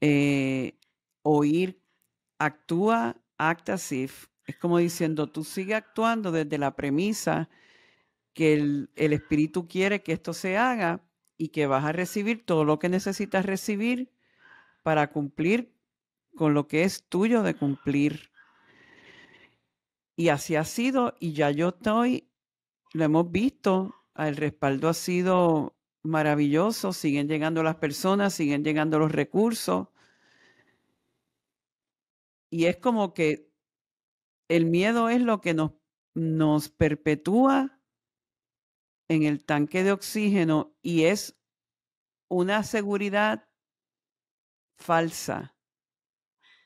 eh, 0.00 0.78
oír, 1.22 1.78
actúa, 2.38 3.16
acta 3.36 3.76
if. 3.90 4.28
Es 4.46 4.56
como 4.56 4.78
diciendo, 4.78 5.30
tú 5.30 5.44
sigue 5.44 5.74
actuando 5.74 6.32
desde 6.32 6.56
la 6.58 6.76
premisa 6.76 7.50
que 8.32 8.54
el, 8.54 8.90
el 8.96 9.12
Espíritu 9.12 9.68
quiere 9.68 10.02
que 10.02 10.12
esto 10.12 10.32
se 10.32 10.56
haga 10.56 11.02
y 11.36 11.48
que 11.48 11.66
vas 11.66 11.84
a 11.84 11.92
recibir 11.92 12.46
todo 12.46 12.64
lo 12.64 12.78
que 12.78 12.88
necesitas 12.88 13.44
recibir 13.44 14.10
para 14.82 15.10
cumplir 15.12 15.73
con 16.34 16.54
lo 16.54 16.66
que 16.68 16.84
es 16.84 17.04
tuyo 17.08 17.42
de 17.42 17.54
cumplir. 17.54 18.30
Y 20.16 20.28
así 20.28 20.56
ha 20.56 20.64
sido, 20.64 21.14
y 21.18 21.32
ya 21.32 21.50
yo 21.50 21.70
estoy, 21.70 22.30
lo 22.92 23.04
hemos 23.04 23.30
visto, 23.30 23.94
el 24.16 24.36
respaldo 24.36 24.88
ha 24.88 24.94
sido 24.94 25.76
maravilloso, 26.02 26.92
siguen 26.92 27.28
llegando 27.28 27.62
las 27.62 27.76
personas, 27.76 28.34
siguen 28.34 28.62
llegando 28.62 28.98
los 28.98 29.10
recursos. 29.10 29.88
Y 32.50 32.66
es 32.66 32.76
como 32.76 33.14
que 33.14 33.50
el 34.48 34.66
miedo 34.66 35.08
es 35.08 35.20
lo 35.20 35.40
que 35.40 35.54
nos, 35.54 35.72
nos 36.14 36.68
perpetúa 36.68 37.80
en 39.08 39.24
el 39.24 39.44
tanque 39.44 39.82
de 39.82 39.92
oxígeno 39.92 40.76
y 40.80 41.04
es 41.04 41.36
una 42.28 42.62
seguridad 42.62 43.48
falsa 44.76 45.53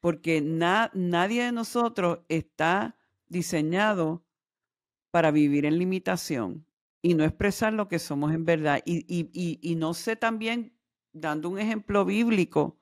porque 0.08 0.40
nadie 0.40 1.44
de 1.44 1.52
nosotros 1.52 2.20
está 2.30 2.96
diseñado 3.26 4.24
para 5.10 5.30
vivir 5.30 5.66
en 5.66 5.78
limitación 5.78 6.66
y 7.02 7.12
no 7.12 7.24
expresar 7.24 7.74
lo 7.74 7.88
que 7.88 7.98
somos 7.98 8.32
en 8.32 8.46
verdad. 8.46 8.80
Y, 8.86 9.76
no 9.76 9.92
sé 9.92 10.16
también, 10.16 10.74
dando 11.12 11.50
un 11.50 11.58
ejemplo 11.58 12.06
bíblico, 12.06 12.80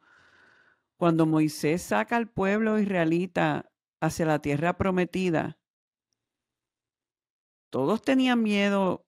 cuando 0.97 1.27
Moisés 1.27 1.83
saca 1.83 2.17
al 2.17 2.31
pueblo 2.31 2.79
israelita 2.79 3.73
hacia 4.01 4.27
la 4.27 4.41
tierra 4.41 4.79
prometida, 4.79 5.59
todos 7.71 8.03
tenían 8.03 8.41
miedo 8.41 9.05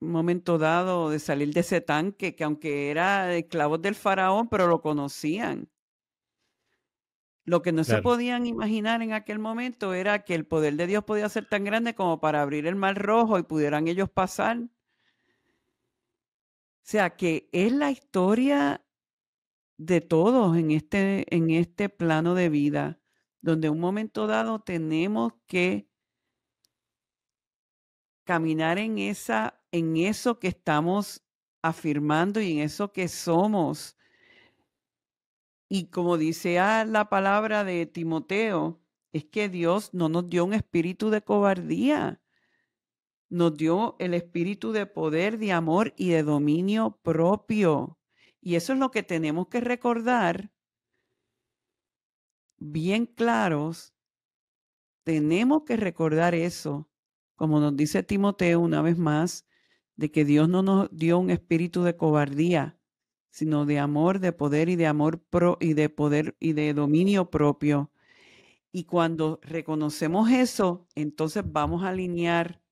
un 0.00 0.10
momento 0.10 0.58
dado 0.58 1.10
de 1.10 1.20
salir 1.20 1.54
de 1.54 1.60
ese 1.60 1.80
tanque, 1.80 2.34
que 2.34 2.42
aunque 2.42 2.90
era 2.90 3.32
esclavos 3.36 3.80
del 3.80 3.94
faraón, 3.94 4.48
pero 4.48 4.66
lo 4.66 4.82
conocían. 4.82 5.70
Lo 7.46 7.62
que 7.62 7.70
no 7.70 7.84
se 7.84 8.02
podían 8.02 8.44
imaginar 8.44 9.02
en 9.02 9.12
aquel 9.12 9.38
momento 9.38 9.94
era 9.94 10.24
que 10.24 10.34
el 10.34 10.44
poder 10.44 10.74
de 10.74 10.88
Dios 10.88 11.04
podía 11.04 11.28
ser 11.28 11.46
tan 11.46 11.62
grande 11.62 11.94
como 11.94 12.20
para 12.20 12.42
abrir 12.42 12.66
el 12.66 12.74
mar 12.74 13.00
rojo 13.00 13.38
y 13.38 13.44
pudieran 13.44 13.86
ellos 13.86 14.10
pasar. 14.10 14.58
O 14.58 14.68
sea, 16.82 17.10
que 17.10 17.48
es 17.52 17.70
la 17.70 17.92
historia 17.92 18.84
de 19.76 20.00
todos 20.00 20.56
en 20.56 20.72
este, 20.72 21.32
en 21.32 21.50
este 21.50 21.88
plano 21.88 22.34
de 22.34 22.48
vida, 22.48 23.00
donde 23.40 23.68
en 23.68 23.74
un 23.74 23.80
momento 23.80 24.26
dado 24.26 24.58
tenemos 24.60 25.34
que 25.46 25.88
caminar 28.24 28.78
en, 28.78 28.98
esa, 28.98 29.62
en 29.70 29.96
eso 29.96 30.40
que 30.40 30.48
estamos 30.48 31.24
afirmando 31.62 32.40
y 32.40 32.54
en 32.54 32.58
eso 32.58 32.92
que 32.92 33.06
somos 33.06 33.96
y 35.68 35.86
como 35.86 36.16
dice 36.16 36.56
la 36.86 37.08
palabra 37.08 37.64
de 37.64 37.86
Timoteo, 37.86 38.80
es 39.12 39.24
que 39.24 39.48
Dios 39.48 39.94
no 39.94 40.08
nos 40.08 40.28
dio 40.28 40.44
un 40.44 40.52
espíritu 40.52 41.10
de 41.10 41.22
cobardía, 41.22 42.22
nos 43.28 43.56
dio 43.56 43.96
el 43.98 44.14
espíritu 44.14 44.72
de 44.72 44.86
poder, 44.86 45.38
de 45.38 45.52
amor 45.52 45.94
y 45.96 46.10
de 46.10 46.22
dominio 46.22 47.00
propio. 47.02 47.98
Y 48.40 48.54
eso 48.54 48.72
es 48.72 48.78
lo 48.78 48.90
que 48.90 49.02
tenemos 49.02 49.48
que 49.48 49.60
recordar 49.60 50.52
bien 52.58 53.06
claros. 53.06 53.94
Tenemos 55.02 55.62
que 55.64 55.76
recordar 55.76 56.34
eso, 56.34 56.88
como 57.34 57.58
nos 57.58 57.76
dice 57.76 58.02
Timoteo 58.02 58.60
una 58.60 58.82
vez 58.82 58.98
más, 58.98 59.46
de 59.96 60.10
que 60.10 60.24
Dios 60.24 60.48
no 60.48 60.62
nos 60.62 60.88
dio 60.92 61.18
un 61.18 61.30
espíritu 61.30 61.82
de 61.82 61.96
cobardía, 61.96 62.78
sino 63.36 63.66
de 63.66 63.78
amor, 63.78 64.18
de 64.20 64.32
poder 64.32 64.70
y 64.70 64.76
de 64.76 64.86
amor 64.86 65.20
pro 65.20 65.58
y 65.60 65.74
de 65.74 65.90
poder 65.90 66.34
y 66.40 66.54
de 66.54 66.72
dominio 66.72 67.30
propio. 67.30 67.92
Y 68.72 68.84
cuando 68.84 69.40
reconocemos 69.42 70.30
eso, 70.30 70.88
entonces 70.94 71.44
vamos 71.46 71.84
a 71.84 71.90
alinear 71.90 72.62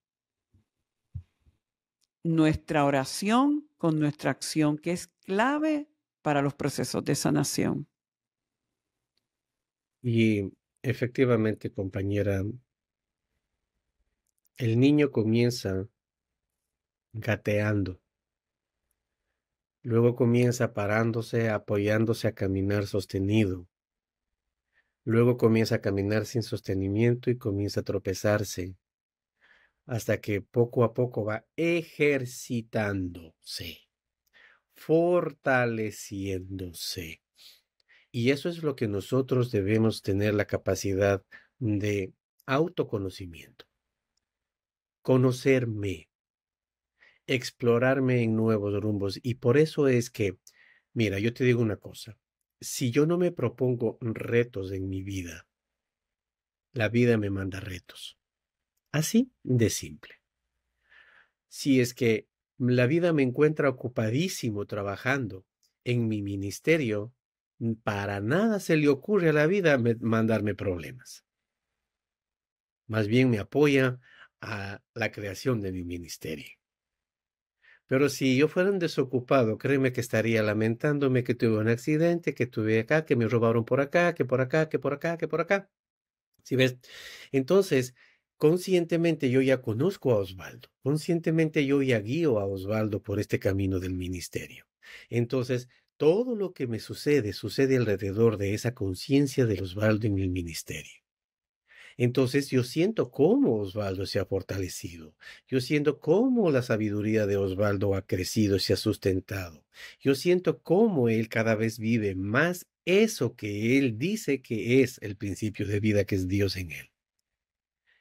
nuestra 2.22 2.86
oración 2.86 3.68
con 3.76 4.00
nuestra 4.00 4.30
acción, 4.30 4.78
que 4.78 4.92
es 4.92 5.08
clave 5.26 5.86
para 6.22 6.40
los 6.40 6.54
procesos 6.54 7.04
de 7.04 7.14
sanación. 7.14 7.86
Y 10.00 10.50
efectivamente, 10.80 11.70
compañera, 11.74 12.42
el 14.56 14.80
niño 14.80 15.10
comienza 15.10 15.86
gateando. 17.12 18.00
Luego 19.84 20.16
comienza 20.16 20.72
parándose, 20.72 21.50
apoyándose 21.50 22.26
a 22.26 22.32
caminar 22.32 22.86
sostenido. 22.86 23.68
Luego 25.04 25.36
comienza 25.36 25.74
a 25.74 25.82
caminar 25.82 26.24
sin 26.24 26.42
sostenimiento 26.42 27.30
y 27.30 27.36
comienza 27.36 27.80
a 27.80 27.84
tropezarse 27.84 28.76
hasta 29.84 30.22
que 30.22 30.40
poco 30.40 30.84
a 30.84 30.94
poco 30.94 31.26
va 31.26 31.44
ejercitándose, 31.56 33.86
fortaleciéndose. 34.72 37.20
Y 38.10 38.30
eso 38.30 38.48
es 38.48 38.62
lo 38.62 38.76
que 38.76 38.88
nosotros 38.88 39.50
debemos 39.50 40.00
tener 40.00 40.32
la 40.32 40.46
capacidad 40.46 41.22
de 41.58 42.14
autoconocimiento. 42.46 43.66
Conocerme, 45.02 46.08
explorarme 47.26 48.22
en 48.22 48.36
nuevos 48.36 48.80
rumbos. 48.82 49.18
Y 49.22 49.34
por 49.34 49.56
eso 49.56 49.88
es 49.88 50.10
que, 50.10 50.38
mira, 50.92 51.18
yo 51.18 51.32
te 51.32 51.44
digo 51.44 51.62
una 51.62 51.76
cosa, 51.76 52.18
si 52.60 52.90
yo 52.90 53.06
no 53.06 53.18
me 53.18 53.32
propongo 53.32 53.98
retos 54.00 54.72
en 54.72 54.88
mi 54.88 55.02
vida, 55.02 55.46
la 56.72 56.88
vida 56.88 57.16
me 57.18 57.30
manda 57.30 57.60
retos. 57.60 58.18
Así 58.92 59.32
de 59.42 59.70
simple. 59.70 60.14
Si 61.48 61.80
es 61.80 61.94
que 61.94 62.28
la 62.58 62.86
vida 62.86 63.12
me 63.12 63.22
encuentra 63.22 63.68
ocupadísimo 63.68 64.66
trabajando 64.66 65.44
en 65.84 66.08
mi 66.08 66.22
ministerio, 66.22 67.12
para 67.82 68.20
nada 68.20 68.60
se 68.60 68.76
le 68.76 68.88
ocurre 68.88 69.30
a 69.30 69.32
la 69.32 69.46
vida 69.46 69.78
mandarme 70.00 70.54
problemas. 70.54 71.24
Más 72.86 73.06
bien 73.06 73.30
me 73.30 73.38
apoya 73.38 74.00
a 74.40 74.82
la 74.94 75.10
creación 75.10 75.60
de 75.60 75.72
mi 75.72 75.84
ministerio. 75.84 76.63
Pero 77.86 78.08
si 78.08 78.36
yo 78.36 78.48
fuera 78.48 78.70
un 78.70 78.78
desocupado, 78.78 79.58
créeme 79.58 79.92
que 79.92 80.00
estaría 80.00 80.42
lamentándome 80.42 81.24
que 81.24 81.34
tuve 81.34 81.58
un 81.58 81.68
accidente, 81.68 82.34
que 82.34 82.46
tuve 82.46 82.80
acá, 82.80 83.04
que 83.04 83.16
me 83.16 83.28
robaron 83.28 83.64
por 83.64 83.80
acá, 83.80 84.14
que 84.14 84.24
por 84.24 84.40
acá, 84.40 84.68
que 84.68 84.78
por 84.78 84.94
acá, 84.94 85.18
que 85.18 85.28
por 85.28 85.40
acá. 85.40 85.70
¿Sí 86.44 86.56
ves? 86.56 86.76
Entonces, 87.32 87.94
conscientemente 88.36 89.30
yo 89.30 89.40
ya 89.42 89.62
conozco 89.62 90.12
a 90.12 90.18
Osvaldo, 90.18 90.68
conscientemente 90.82 91.66
yo 91.66 91.82
ya 91.82 92.00
guío 92.00 92.38
a 92.38 92.46
Osvaldo 92.46 93.02
por 93.02 93.20
este 93.20 93.38
camino 93.38 93.80
del 93.80 93.94
ministerio. 93.94 94.66
Entonces, 95.10 95.68
todo 95.96 96.36
lo 96.36 96.52
que 96.52 96.66
me 96.66 96.80
sucede 96.80 97.32
sucede 97.32 97.76
alrededor 97.76 98.36
de 98.38 98.54
esa 98.54 98.74
conciencia 98.74 99.46
de 99.46 99.60
Osvaldo 99.62 100.06
en 100.06 100.18
el 100.18 100.30
ministerio. 100.30 101.03
Entonces 101.96 102.50
yo 102.50 102.64
siento 102.64 103.10
cómo 103.10 103.56
Osvaldo 103.56 104.06
se 104.06 104.18
ha 104.18 104.24
fortalecido. 104.24 105.14
Yo 105.46 105.60
siento 105.60 106.00
cómo 106.00 106.50
la 106.50 106.62
sabiduría 106.62 107.26
de 107.26 107.36
Osvaldo 107.36 107.94
ha 107.94 108.06
crecido 108.06 108.58
se 108.58 108.72
ha 108.72 108.76
sustentado. 108.76 109.64
Yo 110.00 110.14
siento 110.14 110.62
cómo 110.62 111.08
él 111.08 111.28
cada 111.28 111.54
vez 111.54 111.78
vive 111.78 112.14
más 112.14 112.66
eso 112.84 113.36
que 113.36 113.78
él 113.78 113.98
dice 113.98 114.42
que 114.42 114.82
es 114.82 114.98
el 115.02 115.16
principio 115.16 115.66
de 115.66 115.80
vida 115.80 116.04
que 116.04 116.16
es 116.16 116.28
Dios 116.28 116.56
en 116.56 116.72
él. 116.72 116.90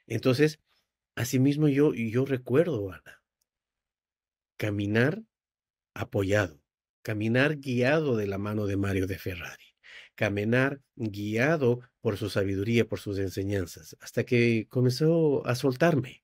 Entonces, 0.06 0.60
asimismo 1.14 1.68
yo, 1.68 1.94
yo 1.94 2.24
recuerdo, 2.26 2.92
Ana, 2.92 3.22
caminar 4.56 5.22
apoyado, 5.94 6.60
caminar 7.02 7.56
guiado 7.58 8.16
de 8.16 8.26
la 8.26 8.38
mano 8.38 8.66
de 8.66 8.76
Mario 8.76 9.06
de 9.06 9.18
Ferrari 9.18 9.73
caminar 10.14 10.80
guiado 10.96 11.80
por 12.00 12.16
su 12.16 12.30
sabiduría, 12.30 12.86
por 12.86 13.00
sus 13.00 13.18
enseñanzas, 13.18 13.96
hasta 14.00 14.24
que 14.24 14.66
comenzó 14.68 15.46
a 15.46 15.54
soltarme. 15.54 16.22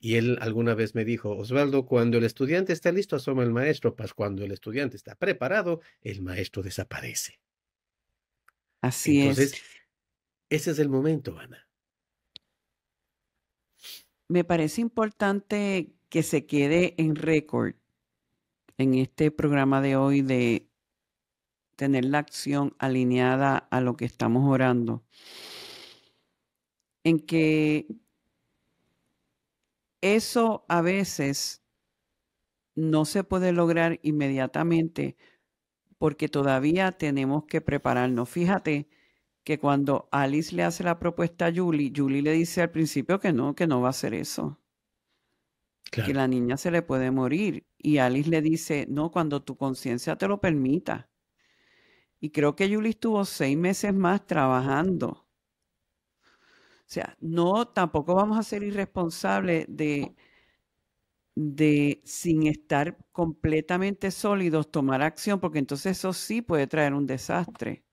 Y 0.00 0.14
él 0.14 0.38
alguna 0.40 0.74
vez 0.74 0.94
me 0.94 1.04
dijo, 1.04 1.36
Osvaldo, 1.36 1.84
cuando 1.84 2.18
el 2.18 2.24
estudiante 2.24 2.72
está 2.72 2.92
listo, 2.92 3.16
asoma 3.16 3.42
el 3.42 3.50
maestro, 3.50 3.96
pues 3.96 4.14
cuando 4.14 4.44
el 4.44 4.52
estudiante 4.52 4.96
está 4.96 5.16
preparado, 5.16 5.80
el 6.02 6.22
maestro 6.22 6.62
desaparece. 6.62 7.40
Así 8.80 9.20
Entonces, 9.20 9.54
es. 9.54 9.62
Ese 10.50 10.70
es 10.70 10.78
el 10.78 10.88
momento, 10.88 11.36
Ana. 11.38 11.68
Me 14.28 14.44
parece 14.44 14.80
importante 14.80 15.94
que 16.08 16.22
se 16.22 16.46
quede 16.46 16.94
en 16.96 17.16
récord 17.16 17.74
en 18.76 18.94
este 18.94 19.30
programa 19.30 19.80
de 19.80 19.96
hoy 19.96 20.22
de 20.22 20.67
tener 21.78 22.04
la 22.06 22.18
acción 22.18 22.74
alineada 22.80 23.56
a 23.56 23.80
lo 23.80 23.96
que 23.96 24.04
estamos 24.04 24.44
orando, 24.52 25.04
en 27.04 27.18
que 27.20 27.86
eso 30.00 30.64
a 30.68 30.80
veces 30.82 31.62
no 32.74 33.04
se 33.04 33.22
puede 33.22 33.52
lograr 33.52 34.00
inmediatamente 34.02 35.16
porque 35.98 36.28
todavía 36.28 36.92
tenemos 36.92 37.44
que 37.46 37.60
prepararnos. 37.60 38.28
Fíjate 38.28 38.88
que 39.44 39.58
cuando 39.60 40.08
Alice 40.12 40.54
le 40.56 40.64
hace 40.64 40.84
la 40.84 40.98
propuesta 40.98 41.46
a 41.46 41.54
Julie, 41.54 41.92
Julie 41.94 42.22
le 42.22 42.32
dice 42.32 42.62
al 42.62 42.70
principio 42.72 43.20
que 43.20 43.32
no, 43.32 43.54
que 43.54 43.68
no 43.68 43.80
va 43.80 43.88
a 43.88 43.90
hacer 43.90 44.14
eso. 44.14 44.60
Que 46.02 46.12
la 46.14 46.26
niña 46.28 46.56
se 46.56 46.70
le 46.72 46.82
puede 46.82 47.10
morir. 47.12 47.66
Y 47.78 47.98
Alice 47.98 48.28
le 48.30 48.42
dice, 48.42 48.86
no, 48.88 49.10
cuando 49.12 49.42
tu 49.44 49.56
conciencia 49.56 50.16
te 50.16 50.26
lo 50.28 50.40
permita. 50.40 51.08
Y 52.20 52.30
creo 52.30 52.56
que 52.56 52.72
Julie 52.72 52.90
estuvo 52.90 53.24
seis 53.24 53.56
meses 53.56 53.94
más 53.94 54.26
trabajando. 54.26 55.28
O 56.88 56.90
sea, 56.90 57.16
no, 57.20 57.68
tampoco 57.68 58.14
vamos 58.14 58.38
a 58.38 58.42
ser 58.42 58.62
irresponsables 58.62 59.66
de, 59.68 60.14
de, 61.34 62.00
sin 62.04 62.46
estar 62.46 62.96
completamente 63.12 64.10
sólidos, 64.10 64.70
tomar 64.70 65.02
acción, 65.02 65.38
porque 65.38 65.58
entonces 65.58 65.98
eso 65.98 66.12
sí 66.12 66.40
puede 66.40 66.66
traer 66.66 66.94
un 66.94 67.06
desastre. 67.06 67.84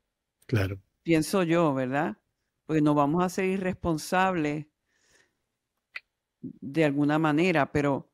Claro. 0.48 0.80
Pienso 1.04 1.44
yo, 1.44 1.74
¿verdad? 1.74 2.18
Porque 2.66 2.82
no 2.82 2.94
vamos 2.96 3.24
a 3.24 3.30
ser 3.30 3.46
irresponsables 3.46 4.66
de 6.42 6.86
alguna 6.86 7.20
manera, 7.20 7.72
pero 7.72 8.10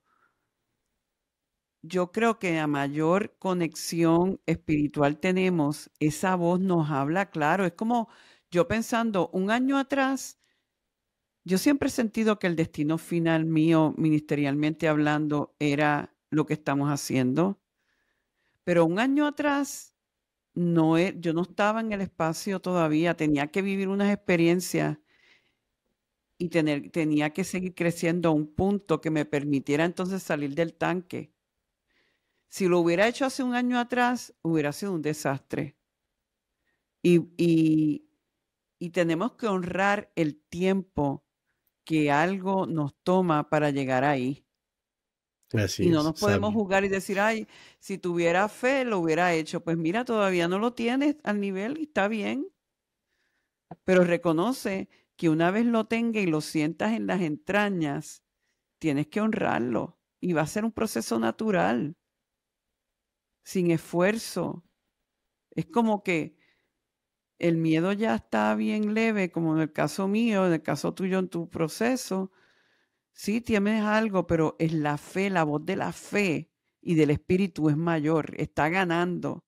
yo 1.82 2.12
creo 2.12 2.39
que 2.39 2.60
a 2.60 2.67
mayor 2.67 3.36
conexión 3.39 4.39
espiritual 4.46 5.20
tenemos, 5.20 5.89
esa 6.00 6.36
voz 6.36 6.60
nos 6.60 6.89
habla 6.91 7.30
claro. 7.32 7.65
Es 7.65 7.74
como 7.74 8.10
yo 8.52 8.67
pensando, 8.67 9.30
un 9.34 9.52
año 9.52 9.78
atrás, 9.78 10.38
yo 11.44 11.58
siempre 11.58 11.88
he 11.88 11.91
sentido 11.91 12.39
que 12.39 12.48
el 12.48 12.56
destino 12.56 12.98
final 12.98 13.46
mío, 13.46 13.94
ministerialmente 13.98 14.88
hablando, 14.88 15.56
era 15.60 16.13
lo 16.30 16.46
que 16.46 16.54
estamos 16.54 16.89
haciendo. 16.89 17.60
Pero 18.63 18.86
un 18.86 19.00
año 19.00 19.26
atrás, 19.28 19.94
no 20.56 20.98
yo 21.00 21.34
no 21.34 21.44
estaba 21.44 21.82
en 21.82 21.91
el 21.94 22.02
espacio 22.02 22.60
todavía, 22.62 23.15
tenía 23.17 23.48
que 23.48 23.62
vivir 23.63 23.89
unas 23.89 24.13
experiencias 24.13 25.00
y 26.38 26.50
tenía 26.50 27.30
que 27.32 27.44
seguir 27.44 27.74
creciendo 27.76 28.30
a 28.30 28.32
un 28.34 28.48
punto 28.54 29.00
que 29.00 29.12
me 29.12 29.26
permitiera 29.26 29.86
entonces 29.86 30.24
salir 30.24 30.56
del 30.56 30.74
tanque. 30.74 31.31
Si 32.52 32.68
lo 32.68 32.80
hubiera 32.80 33.08
hecho 33.08 33.24
hace 33.24 33.44
un 33.44 33.56
año 33.56 33.80
atrás, 33.80 34.36
hubiera 34.42 34.74
sido 34.74 34.92
un 34.92 35.02
desastre. 35.02 35.78
Y, 37.02 38.10
tenemos 38.92 39.34
que 39.34 39.48
honrar 39.48 40.12
el 40.16 40.36
tiempo 40.36 41.26
que 41.86 42.12
algo 42.12 42.66
nos 42.66 42.94
toma 43.04 43.50
para 43.50 43.70
llegar 43.70 44.04
ahí. 44.04 44.46
y 45.78 45.90
no 45.90 46.04
nos 46.04 46.20
podemos 46.20 46.54
jugar 46.54 46.84
y 46.84 46.90
decir, 46.90 47.22
ay, 47.22 47.48
si 47.80 47.98
tuviera 47.98 48.50
fe, 48.50 48.84
lo 48.84 49.00
hubiera 49.00 49.34
hecho. 49.34 49.64
Pues 49.64 49.78
mira, 49.78 50.04
todavía 50.04 50.50
no 50.50 50.60
lo 50.60 50.74
tienes 50.74 51.16
al 51.24 51.40
nivel 51.40 51.78
y 51.78 51.84
está 51.84 52.10
bien. 52.10 52.50
Pero 53.86 54.04
reconoce 54.04 54.90
que 55.16 55.30
una 55.30 55.52
vez 55.52 55.66
lo 55.66 55.86
tenga 55.86 56.20
y 56.20 56.26
lo 56.26 56.42
sientas 56.42 56.92
en 56.92 57.08
las 57.08 57.22
entrañas, 57.22 58.26
tienes 58.78 59.08
que 59.08 59.22
honrarlo. 59.22 59.98
Y 60.20 60.34
va 60.34 60.42
a 60.42 60.48
ser 60.48 60.66
un 60.66 60.74
proceso 60.74 61.18
natural 61.18 61.96
sin 63.44 63.72
esfuerzo. 63.72 64.64
Es 65.52 65.66
como 65.68 66.04
que 66.04 66.38
el 67.40 67.58
miedo 67.58 67.92
ya 67.94 68.16
está 68.16 68.54
bien 68.56 68.94
leve, 68.94 69.32
como 69.32 69.56
en 69.56 69.62
el 69.62 69.74
caso 69.74 70.08
mío, 70.08 70.46
en 70.48 70.54
el 70.54 70.62
caso 70.62 70.94
tuyo 70.94 71.20
en 71.20 71.28
tu 71.30 71.50
proceso. 71.50 72.32
Sí, 73.14 73.42
tienes 73.42 73.84
algo, 73.84 74.28
pero 74.28 74.56
es 74.60 74.74
la 74.74 74.98
fe, 74.98 75.30
la 75.30 75.44
voz 75.44 75.66
de 75.66 75.76
la 75.76 75.92
fe 75.94 76.52
y 76.82 76.96
del 76.96 77.12
espíritu 77.12 77.70
es 77.70 77.78
mayor, 77.78 78.34
está 78.38 78.70
ganando. 78.70 79.46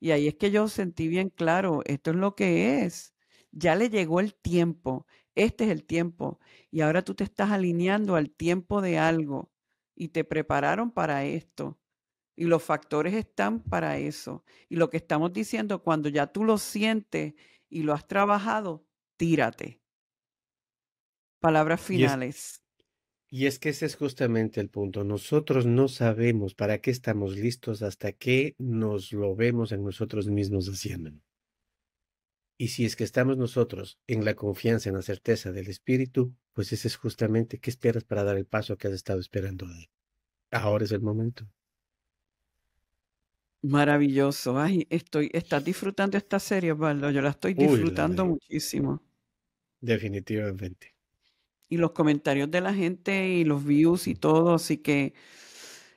Y 0.00 0.10
ahí 0.12 0.28
es 0.28 0.34
que 0.36 0.50
yo 0.50 0.68
sentí 0.68 1.08
bien 1.08 1.30
claro, 1.30 1.82
esto 1.86 2.10
es 2.10 2.16
lo 2.16 2.34
que 2.36 2.84
es. 2.84 3.14
Ya 3.52 3.74
le 3.76 3.90
llegó 3.90 4.20
el 4.20 4.34
tiempo. 4.34 5.06
Este 5.34 5.64
es 5.64 5.70
el 5.70 5.84
tiempo. 5.84 6.40
Y 6.70 6.82
ahora 6.82 7.02
tú 7.02 7.14
te 7.14 7.24
estás 7.24 7.50
alineando 7.50 8.16
al 8.16 8.30
tiempo 8.30 8.82
de 8.82 8.98
algo 8.98 9.50
y 9.94 10.08
te 10.08 10.24
prepararon 10.24 10.90
para 10.92 11.24
esto. 11.24 11.78
Y 12.36 12.44
los 12.44 12.62
factores 12.62 13.14
están 13.14 13.60
para 13.60 13.98
eso. 13.98 14.44
Y 14.68 14.76
lo 14.76 14.90
que 14.90 14.96
estamos 14.96 15.32
diciendo, 15.32 15.82
cuando 15.82 16.08
ya 16.08 16.26
tú 16.26 16.44
lo 16.44 16.58
sientes 16.58 17.34
y 17.68 17.82
lo 17.82 17.92
has 17.92 18.06
trabajado, 18.06 18.86
tírate. 19.16 19.80
Palabras 21.40 21.80
finales. 21.80 22.64
Y 23.28 23.46
es, 23.46 23.58
que 23.58 23.70
ese 23.70 23.86
es 23.86 23.96
justamente 23.96 24.60
el 24.60 24.70
punto. 24.70 25.02
Nosotros 25.02 25.66
no 25.66 25.88
sabemos 25.88 26.54
para 26.54 26.78
qué 26.78 26.90
estamos 26.90 27.36
listos 27.36 27.82
hasta 27.82 28.12
que 28.12 28.54
nos 28.58 29.12
lo 29.12 29.34
vemos 29.34 29.72
en 29.72 29.82
nosotros 29.82 30.28
mismos 30.28 30.68
haciendo. 30.68 31.10
Y 32.56 32.68
si 32.68 32.84
es 32.84 32.94
que 32.94 33.02
estamos 33.02 33.36
nosotros 33.36 33.98
en 34.06 34.24
la 34.24 34.34
confianza, 34.34 34.88
en 34.88 34.94
la 34.94 35.02
certeza 35.02 35.50
del 35.50 35.66
Espíritu, 35.66 36.36
pues 36.52 36.72
ese 36.72 36.86
es 36.86 36.96
justamente 36.96 37.58
qué 37.58 37.70
esperas 37.70 38.04
para 38.04 38.22
dar 38.22 38.36
el 38.36 38.46
paso 38.46 38.76
que 38.76 38.86
has 38.86 38.94
estado 38.94 39.18
esperando. 39.18 39.66
Ahora 40.52 40.84
es 40.84 40.92
el 40.92 41.00
momento. 41.00 41.48
Maravilloso. 43.64 44.60
Ay, 44.60 44.86
estoy, 44.90 45.30
¿estás 45.32 45.64
disfrutando 45.64 46.18
esta 46.18 46.38
serie, 46.38 46.72
Osvaldo? 46.72 47.10
Yo 47.10 47.22
la 47.22 47.30
estoy 47.30 47.54
disfrutando 47.54 48.26
muchísimo. 48.26 49.02
Definitivamente. 49.80 50.94
Y 51.70 51.78
los 51.78 51.92
comentarios 51.92 52.50
de 52.50 52.60
la 52.60 52.74
gente 52.74 53.26
y 53.26 53.44
los 53.44 53.64
views 53.64 54.06
y 54.06 54.16
todo, 54.16 54.52
así 54.52 54.76
que 54.76 55.14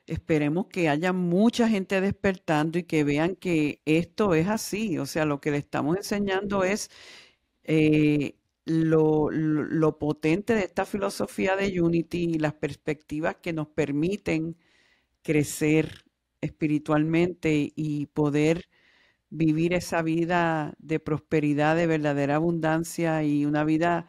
esperemos 0.05 0.67
que 0.67 0.87
haya 0.87 1.11
mucha 1.11 1.67
gente 1.67 1.99
despertando 1.99 2.79
y 2.79 2.83
que 2.83 3.03
vean 3.03 3.35
que 3.35 3.81
esto 3.83 4.33
es 4.33 4.47
así. 4.47 4.97
O 4.97 5.05
sea, 5.05 5.25
lo 5.25 5.41
que 5.41 5.51
le 5.51 5.57
estamos 5.57 5.97
enseñando 5.97 6.63
es 6.63 6.89
eh, 7.65 8.37
lo, 8.63 9.29
lo, 9.29 9.99
potente 9.99 10.53
de 10.55 10.61
esta 10.61 10.85
filosofía 10.85 11.57
de 11.57 11.81
Unity 11.81 12.35
y 12.35 12.39
las 12.39 12.53
perspectivas 12.53 13.35
que 13.41 13.51
nos 13.51 13.67
permiten 13.67 14.55
crecer 15.21 16.06
espiritualmente 16.41 17.73
y 17.75 18.07
poder 18.07 18.69
vivir 19.29 19.73
esa 19.73 20.01
vida 20.01 20.73
de 20.79 20.99
prosperidad, 20.99 21.75
de 21.75 21.87
verdadera 21.87 22.35
abundancia 22.35 23.23
y 23.23 23.45
una 23.45 23.63
vida 23.63 24.07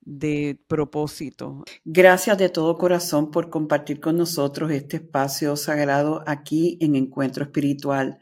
de 0.00 0.58
propósito. 0.66 1.64
Gracias 1.84 2.38
de 2.38 2.48
todo 2.48 2.78
corazón 2.78 3.30
por 3.30 3.50
compartir 3.50 4.00
con 4.00 4.16
nosotros 4.16 4.70
este 4.70 4.96
espacio 4.96 5.56
sagrado 5.56 6.22
aquí 6.26 6.78
en 6.80 6.96
Encuentro 6.96 7.44
Espiritual. 7.44 8.18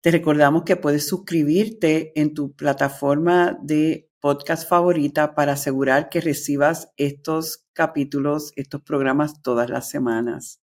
Te 0.00 0.10
recordamos 0.10 0.62
que 0.64 0.76
puedes 0.76 1.06
suscribirte 1.06 2.18
en 2.18 2.32
tu 2.32 2.52
plataforma 2.52 3.58
de 3.62 4.08
podcast 4.20 4.68
favorita 4.68 5.34
para 5.34 5.52
asegurar 5.52 6.08
que 6.08 6.20
recibas 6.20 6.90
estos 6.96 7.66
capítulos, 7.72 8.52
estos 8.56 8.82
programas 8.82 9.42
todas 9.42 9.68
las 9.68 9.88
semanas. 9.88 10.60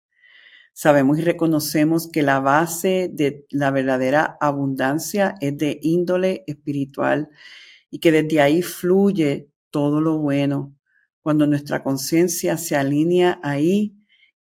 Sabemos 0.73 1.19
y 1.19 1.21
reconocemos 1.21 2.09
que 2.09 2.23
la 2.23 2.39
base 2.39 3.09
de 3.13 3.45
la 3.49 3.71
verdadera 3.71 4.37
abundancia 4.39 5.35
es 5.41 5.57
de 5.57 5.79
índole 5.81 6.43
espiritual 6.47 7.29
y 7.89 7.99
que 7.99 8.11
desde 8.11 8.41
ahí 8.41 8.61
fluye 8.61 9.49
todo 9.69 10.01
lo 10.01 10.17
bueno. 10.17 10.75
Cuando 11.21 11.45
nuestra 11.45 11.83
conciencia 11.83 12.57
se 12.57 12.75
alinea 12.75 13.39
ahí 13.43 13.95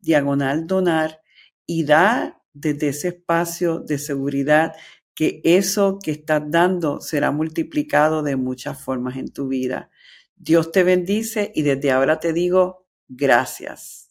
diagonal 0.00 0.66
donar 0.66 1.20
y 1.66 1.84
da 1.84 2.42
desde 2.52 2.88
ese 2.88 3.08
espacio 3.08 3.80
de 3.80 3.98
seguridad 3.98 4.74
que 5.14 5.40
eso 5.44 5.98
que 6.02 6.12
estás 6.12 6.42
dando 6.46 7.00
será 7.00 7.30
multiplicado 7.30 8.22
de 8.22 8.36
muchas 8.36 8.82
formas 8.82 9.16
en 9.16 9.30
tu 9.30 9.48
vida. 9.48 9.90
Dios 10.42 10.72
te 10.72 10.84
bendice 10.84 11.52
y 11.54 11.62
desde 11.62 11.90
ahora 11.92 12.18
te 12.18 12.32
digo 12.32 12.86
gracias. 13.08 14.09